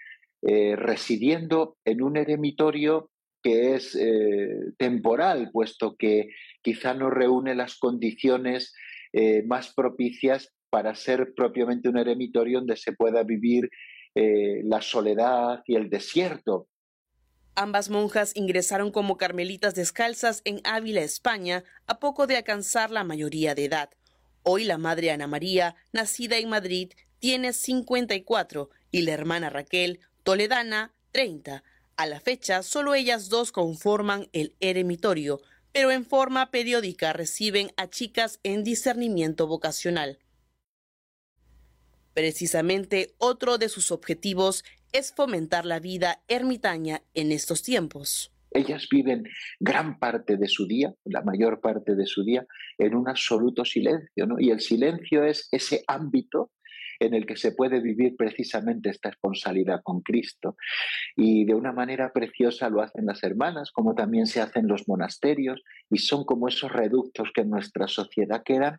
eh, 0.46 0.76
residiendo 0.76 1.76
en 1.84 2.02
un 2.02 2.16
eremitorio 2.16 3.10
que 3.42 3.74
es 3.74 3.94
eh, 3.94 4.72
temporal, 4.78 5.50
puesto 5.52 5.96
que 5.96 6.28
quizá 6.62 6.94
no 6.94 7.10
reúne 7.10 7.54
las 7.54 7.76
condiciones 7.76 8.74
más 9.46 9.72
propicias 9.72 10.52
para 10.70 10.96
ser 10.96 11.34
propiamente 11.36 11.88
un 11.88 11.98
eremitorio 11.98 12.58
donde 12.58 12.76
se 12.76 12.90
pueda 12.90 13.22
vivir 13.22 13.70
la 14.16 14.82
soledad 14.82 15.62
y 15.68 15.76
el 15.76 15.88
desierto 15.88 16.66
Ambas 17.56 17.88
monjas 17.88 18.32
ingresaron 18.34 18.90
como 18.90 19.16
carmelitas 19.16 19.76
descalzas 19.76 20.42
en 20.44 20.60
Ávila, 20.64 21.02
España, 21.02 21.62
a 21.86 22.00
poco 22.00 22.26
de 22.26 22.36
alcanzar 22.36 22.90
la 22.90 23.04
mayoría 23.04 23.54
de 23.54 23.66
edad. 23.66 23.90
Hoy 24.42 24.64
la 24.64 24.76
madre 24.76 25.12
Ana 25.12 25.28
María, 25.28 25.76
nacida 25.92 26.36
en 26.36 26.48
Madrid, 26.48 26.92
tiene 27.20 27.52
54 27.52 28.70
y 28.90 29.02
la 29.02 29.12
hermana 29.12 29.50
Raquel, 29.50 30.00
toledana, 30.24 30.92
30. 31.12 31.62
A 31.96 32.06
la 32.06 32.18
fecha, 32.18 32.62
solo 32.64 32.94
ellas 32.94 33.28
dos 33.28 33.52
conforman 33.52 34.28
el 34.32 34.54
eremitorio, 34.58 35.40
pero 35.72 35.92
en 35.92 36.04
forma 36.04 36.50
periódica 36.50 37.12
reciben 37.12 37.70
a 37.76 37.88
chicas 37.88 38.40
en 38.42 38.64
discernimiento 38.64 39.46
vocacional. 39.46 40.18
Precisamente 42.14 43.14
otro 43.18 43.58
de 43.58 43.68
sus 43.68 43.92
objetivos 43.92 44.64
es 44.92 45.12
fomentar 45.12 45.66
la 45.66 45.80
vida 45.80 46.22
ermitaña 46.28 47.02
en 47.14 47.32
estos 47.32 47.62
tiempos. 47.62 48.32
Ellas 48.52 48.86
viven 48.88 49.24
gran 49.58 49.98
parte 49.98 50.36
de 50.36 50.46
su 50.46 50.66
día, 50.66 50.94
la 51.04 51.22
mayor 51.22 51.60
parte 51.60 51.96
de 51.96 52.06
su 52.06 52.22
día, 52.22 52.46
en 52.78 52.94
un 52.94 53.08
absoluto 53.08 53.64
silencio, 53.64 54.26
¿no? 54.26 54.38
Y 54.38 54.50
el 54.50 54.60
silencio 54.60 55.24
es 55.24 55.48
ese 55.50 55.82
ámbito 55.88 56.52
en 57.00 57.14
el 57.14 57.26
que 57.26 57.36
se 57.36 57.52
puede 57.52 57.80
vivir 57.80 58.16
precisamente 58.16 58.90
esta 58.90 59.10
responsabilidad 59.10 59.80
con 59.82 60.00
Cristo. 60.00 60.56
Y 61.16 61.44
de 61.44 61.54
una 61.54 61.72
manera 61.72 62.12
preciosa 62.12 62.68
lo 62.68 62.82
hacen 62.82 63.06
las 63.06 63.22
hermanas, 63.22 63.70
como 63.70 63.94
también 63.94 64.26
se 64.26 64.40
hacen 64.40 64.66
los 64.68 64.88
monasterios, 64.88 65.62
y 65.90 65.98
son 65.98 66.24
como 66.24 66.48
esos 66.48 66.72
reductos 66.72 67.30
que 67.34 67.42
en 67.42 67.50
nuestra 67.50 67.88
sociedad 67.88 68.42
quedan, 68.44 68.78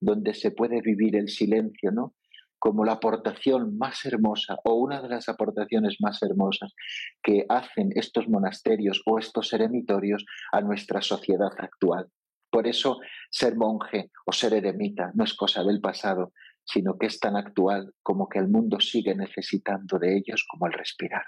donde 0.00 0.34
se 0.34 0.50
puede 0.50 0.80
vivir 0.80 1.16
el 1.16 1.28
silencio, 1.28 1.90
¿no? 1.90 2.14
como 2.58 2.84
la 2.84 2.92
aportación 2.92 3.76
más 3.76 4.04
hermosa 4.06 4.58
o 4.64 4.74
una 4.74 5.02
de 5.02 5.08
las 5.08 5.28
aportaciones 5.28 5.98
más 6.00 6.22
hermosas 6.22 6.74
que 7.22 7.44
hacen 7.48 7.90
estos 7.94 8.28
monasterios 8.28 9.02
o 9.06 9.18
estos 9.18 9.52
eremitorios 9.52 10.24
a 10.52 10.60
nuestra 10.62 11.02
sociedad 11.02 11.52
actual. 11.58 12.08
Por 12.50 12.66
eso 12.66 12.98
ser 13.30 13.56
monje 13.56 14.10
o 14.24 14.32
ser 14.32 14.54
eremita 14.54 15.12
no 15.14 15.24
es 15.24 15.34
cosa 15.34 15.62
del 15.62 15.80
pasado, 15.80 16.32
sino 16.66 16.98
que 16.98 17.06
es 17.06 17.18
tan 17.20 17.36
actual 17.36 17.94
como 18.02 18.28
que 18.28 18.38
el 18.38 18.48
mundo 18.48 18.80
sigue 18.80 19.14
necesitando 19.14 19.98
de 19.98 20.16
ellos 20.16 20.44
como 20.50 20.66
el 20.66 20.72
respirar. 20.72 21.22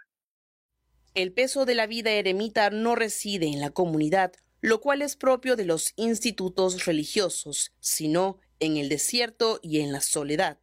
El 1.15 1.33
peso 1.33 1.65
de 1.65 1.75
la 1.75 1.87
vida 1.87 2.11
eremita 2.11 2.71
no 2.71 2.95
reside 2.95 3.47
en 3.47 3.61
la 3.61 3.71
comunidad, 3.71 4.33
lo 4.61 4.81
cual 4.81 5.03
es 5.03 5.17
propio 5.17 5.57
de 5.57 5.65
los 5.65 5.93
institutos 5.97 6.85
religiosos, 6.85 7.73
sino 7.81 8.39
en 8.61 8.77
el 8.77 8.89
desierto 8.89 9.61
y 9.63 9.81
en 9.81 9.93
la 9.93 10.01
soledad. 10.01 10.59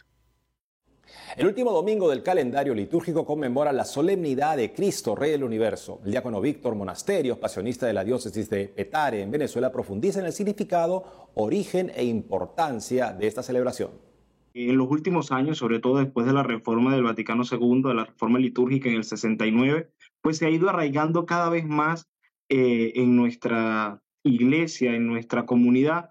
El 1.36 1.46
último 1.46 1.72
domingo 1.72 2.08
del 2.08 2.22
calendario 2.22 2.74
litúrgico 2.74 3.26
conmemora 3.26 3.72
la 3.72 3.84
solemnidad 3.84 4.56
de 4.56 4.72
Cristo, 4.72 5.14
Rey 5.14 5.30
del 5.30 5.44
Universo. 5.44 6.00
El 6.04 6.12
diácono 6.12 6.40
Víctor 6.40 6.74
Monasterios, 6.74 7.38
pasionista 7.38 7.86
de 7.86 7.92
la 7.92 8.04
diócesis 8.04 8.48
de 8.48 8.68
Petare 8.68 9.22
en 9.22 9.30
Venezuela, 9.30 9.72
profundiza 9.72 10.20
en 10.20 10.26
el 10.26 10.32
significado, 10.32 11.30
origen 11.34 11.92
e 11.94 12.04
importancia 12.04 13.12
de 13.12 13.26
esta 13.26 13.42
celebración. 13.42 14.11
En 14.54 14.76
los 14.76 14.90
últimos 14.90 15.32
años, 15.32 15.56
sobre 15.58 15.78
todo 15.78 15.98
después 15.98 16.26
de 16.26 16.32
la 16.32 16.42
reforma 16.42 16.94
del 16.94 17.04
Vaticano 17.04 17.42
II, 17.50 17.82
de 17.82 17.94
la 17.94 18.04
reforma 18.04 18.38
litúrgica 18.38 18.88
en 18.88 18.96
el 18.96 19.04
69, 19.04 19.90
pues 20.20 20.38
se 20.38 20.46
ha 20.46 20.50
ido 20.50 20.68
arraigando 20.68 21.26
cada 21.26 21.48
vez 21.48 21.64
más 21.66 22.08
eh, 22.48 22.92
en 22.96 23.14
nuestra 23.16 24.02
iglesia, 24.22 24.94
en 24.94 25.06
nuestra 25.06 25.46
comunidad, 25.46 26.10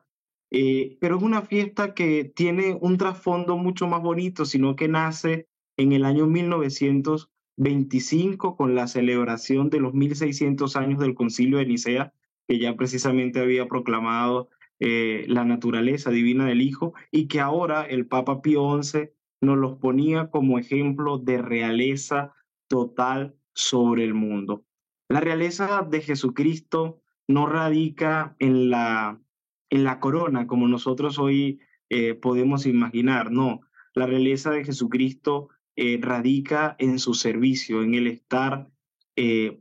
eh, 0.49 0.97
pero 0.99 1.17
es 1.17 1.23
una 1.23 1.43
fiesta 1.43 1.93
que 1.93 2.25
tiene 2.25 2.75
un 2.79 2.97
trasfondo 2.97 3.57
mucho 3.57 3.87
más 3.87 4.01
bonito, 4.01 4.45
sino 4.45 4.75
que 4.75 4.89
nace 4.89 5.47
en 5.77 5.93
el 5.93 6.03
año 6.03 6.27
1925 6.27 8.57
con 8.57 8.75
la 8.75 8.87
celebración 8.87 9.69
de 9.69 9.79
los 9.79 9.93
1600 9.93 10.75
años 10.75 10.99
del 10.99 11.15
Concilio 11.15 11.59
de 11.59 11.67
Nicea, 11.67 12.13
que 12.47 12.59
ya 12.59 12.75
precisamente 12.75 13.39
había 13.39 13.67
proclamado 13.67 14.49
eh, 14.83 15.25
la 15.27 15.45
naturaleza 15.45 16.09
divina 16.09 16.47
del 16.47 16.59
Hijo 16.59 16.95
y 17.11 17.27
que 17.27 17.39
ahora 17.39 17.83
el 17.83 18.07
Papa 18.07 18.41
Pío 18.41 18.81
XI 18.81 19.11
nos 19.39 19.59
los 19.59 19.77
ponía 19.77 20.31
como 20.31 20.57
ejemplo 20.57 21.19
de 21.19 21.39
realeza 21.39 22.33
total 22.67 23.35
sobre 23.53 24.03
el 24.05 24.15
mundo. 24.15 24.65
La 25.07 25.19
realeza 25.19 25.87
de 25.87 26.01
Jesucristo 26.01 26.99
no 27.27 27.45
radica 27.45 28.35
en 28.39 28.71
la, 28.71 29.21
en 29.69 29.83
la 29.83 29.99
corona 29.99 30.47
como 30.47 30.67
nosotros 30.67 31.19
hoy 31.19 31.59
eh, 31.89 32.15
podemos 32.15 32.65
imaginar, 32.65 33.31
no. 33.31 33.61
La 33.93 34.07
realeza 34.07 34.49
de 34.49 34.65
Jesucristo 34.65 35.49
eh, 35.75 35.99
radica 36.01 36.75
en 36.79 36.97
su 36.97 37.13
servicio, 37.13 37.83
en 37.83 37.93
el 37.93 38.07
estar 38.07 38.67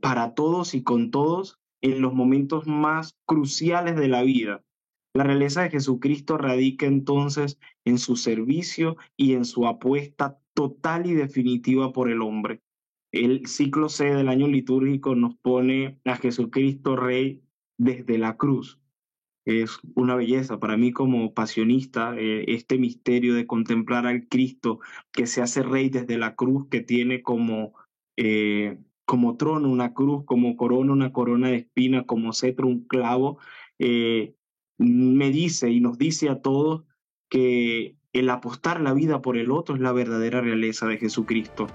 para 0.01 0.33
todos 0.33 0.73
y 0.73 0.81
con 0.81 1.11
todos 1.11 1.59
en 1.81 2.01
los 2.01 2.15
momentos 2.15 2.65
más 2.65 3.19
cruciales 3.25 3.95
de 3.95 4.07
la 4.07 4.23
vida. 4.23 4.63
La 5.13 5.25
realeza 5.25 5.63
de 5.63 5.71
Jesucristo 5.71 6.37
radica 6.37 6.85
entonces 6.85 7.59
en 7.83 7.97
su 7.97 8.15
servicio 8.15 8.95
y 9.17 9.33
en 9.33 9.43
su 9.43 9.67
apuesta 9.67 10.39
total 10.53 11.05
y 11.05 11.13
definitiva 11.13 11.91
por 11.91 12.09
el 12.09 12.21
hombre. 12.21 12.61
El 13.11 13.45
ciclo 13.47 13.89
C 13.89 14.05
del 14.05 14.29
año 14.29 14.47
litúrgico 14.47 15.15
nos 15.15 15.35
pone 15.35 15.99
a 16.05 16.15
Jesucristo 16.15 16.95
Rey 16.95 17.43
desde 17.77 18.17
la 18.17 18.37
cruz. 18.37 18.79
Es 19.43 19.79
una 19.95 20.15
belleza 20.15 20.59
para 20.59 20.77
mí 20.77 20.93
como 20.93 21.33
pasionista 21.33 22.15
eh, 22.17 22.45
este 22.47 22.77
misterio 22.77 23.33
de 23.33 23.47
contemplar 23.47 24.05
al 24.05 24.27
Cristo 24.29 24.79
que 25.11 25.27
se 25.27 25.41
hace 25.41 25.61
Rey 25.63 25.89
desde 25.89 26.17
la 26.17 26.35
cruz, 26.35 26.67
que 26.69 26.81
tiene 26.81 27.21
como, 27.21 27.73
eh, 28.15 28.77
como 29.05 29.35
trono 29.35 29.67
una 29.67 29.93
cruz, 29.93 30.23
como 30.25 30.55
corona 30.55 30.93
una 30.93 31.11
corona 31.11 31.49
de 31.49 31.57
espina, 31.57 32.05
como 32.05 32.31
cetro 32.31 32.67
un 32.67 32.85
clavo. 32.85 33.39
Eh, 33.79 34.35
me 34.81 35.29
dice 35.29 35.69
y 35.69 35.79
nos 35.79 35.97
dice 35.97 36.29
a 36.29 36.41
todos 36.41 36.83
que 37.29 37.95
el 38.13 38.29
apostar 38.29 38.81
la 38.81 38.93
vida 38.93 39.21
por 39.21 39.37
el 39.37 39.51
otro 39.51 39.75
es 39.75 39.81
la 39.81 39.91
verdadera 39.91 40.41
realeza 40.41 40.87
de 40.87 40.97
Jesucristo. 40.97 41.67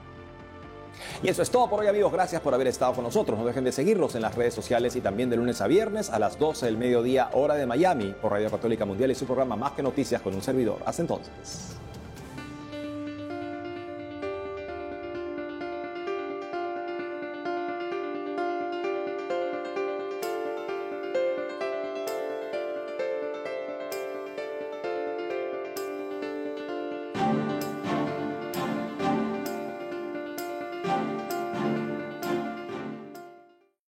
Y 1.22 1.28
eso 1.28 1.42
es 1.42 1.50
todo 1.50 1.68
por 1.68 1.80
hoy 1.80 1.86
amigos, 1.86 2.12
gracias 2.12 2.42
por 2.42 2.54
haber 2.54 2.66
estado 2.66 2.92
con 2.94 3.04
nosotros. 3.04 3.38
No 3.38 3.44
dejen 3.44 3.64
de 3.64 3.72
seguirnos 3.72 4.14
en 4.14 4.22
las 4.22 4.34
redes 4.34 4.54
sociales 4.54 4.96
y 4.96 5.00
también 5.00 5.30
de 5.30 5.36
lunes 5.36 5.60
a 5.60 5.66
viernes 5.66 6.10
a 6.10 6.18
las 6.18 6.38
12 6.38 6.66
del 6.66 6.76
mediodía 6.78 7.30
hora 7.32 7.54
de 7.54 7.66
Miami 7.66 8.14
por 8.20 8.32
Radio 8.32 8.50
Católica 8.50 8.84
Mundial 8.84 9.10
y 9.10 9.14
su 9.14 9.26
programa 9.26 9.56
Más 9.56 9.72
que 9.72 9.82
Noticias 9.82 10.20
con 10.20 10.34
un 10.34 10.42
servidor. 10.42 10.78
Hasta 10.84 11.02
entonces. 11.02 11.78